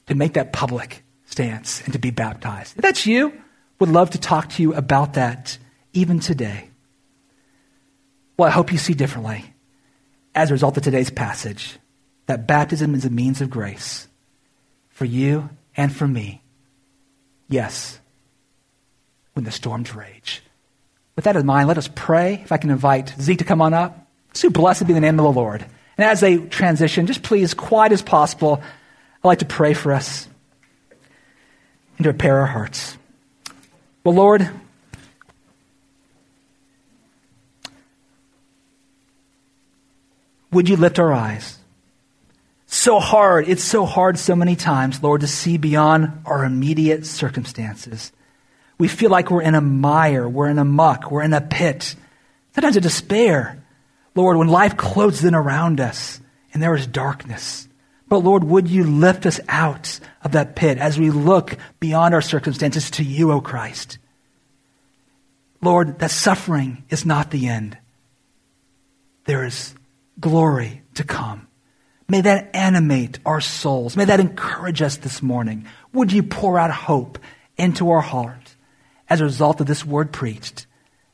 [0.06, 2.74] to make that public stance and to be baptized.
[2.74, 3.34] If that's you,
[3.78, 5.58] would love to talk to you about that
[5.92, 6.70] even today.
[8.38, 9.52] Well, I hope you see differently
[10.34, 11.78] as a result of today's passage
[12.24, 14.08] that baptism is a means of grace
[14.88, 16.40] for you and for me.
[17.50, 18.00] Yes,
[19.34, 20.42] when the storms rage.
[21.14, 22.40] With that in mind, let us pray.
[22.42, 24.06] If I can invite Zeke to come on up.
[24.32, 25.66] So blessed be the name of the Lord.
[26.00, 30.26] And as they transition, just please, quiet as possible, I'd like to pray for us
[31.98, 32.96] and to prepare our hearts.
[34.02, 34.48] Well, Lord,
[40.50, 41.58] would you lift our eyes?
[42.64, 48.10] So hard, it's so hard so many times, Lord, to see beyond our immediate circumstances.
[48.78, 51.94] We feel like we're in a mire, we're in a muck, we're in a pit.
[52.54, 53.59] Sometimes a despair.
[54.14, 56.20] Lord, when life closes in around us
[56.52, 57.68] and there is darkness.
[58.08, 62.20] But Lord, would you lift us out of that pit as we look beyond our
[62.20, 63.98] circumstances to you, O Christ?
[65.62, 67.78] Lord, that suffering is not the end.
[69.26, 69.74] There is
[70.18, 71.46] glory to come.
[72.08, 73.96] May that animate our souls.
[73.96, 75.66] May that encourage us this morning.
[75.92, 77.18] Would you pour out hope
[77.56, 78.56] into our heart
[79.08, 80.66] as a result of this word preached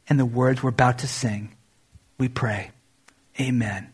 [0.08, 1.54] and the words we're about to sing?
[2.16, 2.70] We pray.
[3.40, 3.88] Amen.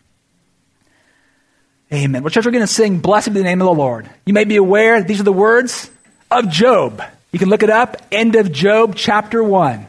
[1.92, 2.22] Amen.
[2.22, 4.08] Well, church, we're going to sing Blessed be the name of the Lord.
[4.24, 5.90] You may be aware these are the words
[6.30, 7.02] of Job.
[7.32, 9.86] You can look it up, end of Job, chapter 1.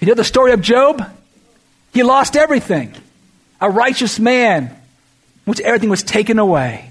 [0.00, 1.02] You know the story of Job?
[1.92, 2.94] He lost everything.
[3.60, 4.76] A righteous man,
[5.44, 6.90] which everything was taken away.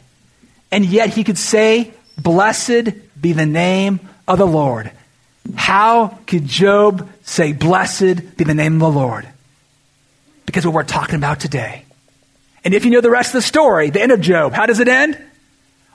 [0.71, 2.89] And yet he could say, Blessed
[3.19, 4.91] be the name of the Lord.
[5.55, 9.27] How could Job say, Blessed be the name of the Lord?
[10.45, 11.85] Because what we're talking about today.
[12.63, 14.79] And if you know the rest of the story, the end of Job, how does
[14.79, 15.17] it end?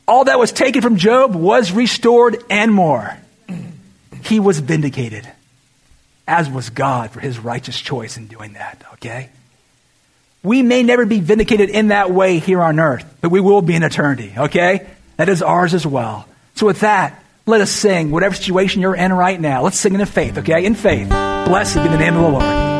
[0.07, 3.17] All that was taken from Job was restored and more.
[4.25, 5.27] He was vindicated,
[6.27, 9.31] as was God for his righteous choice in doing that, okay?
[10.43, 13.75] We may never be vindicated in that way here on earth, but we will be
[13.75, 14.87] in eternity, okay?
[15.17, 16.27] That is ours as well.
[16.55, 19.63] So with that, let us sing whatever situation you're in right now.
[19.63, 20.65] Let's sing in faith, okay?
[20.65, 21.09] In faith.
[21.09, 22.78] Blessed be the name of the Lord.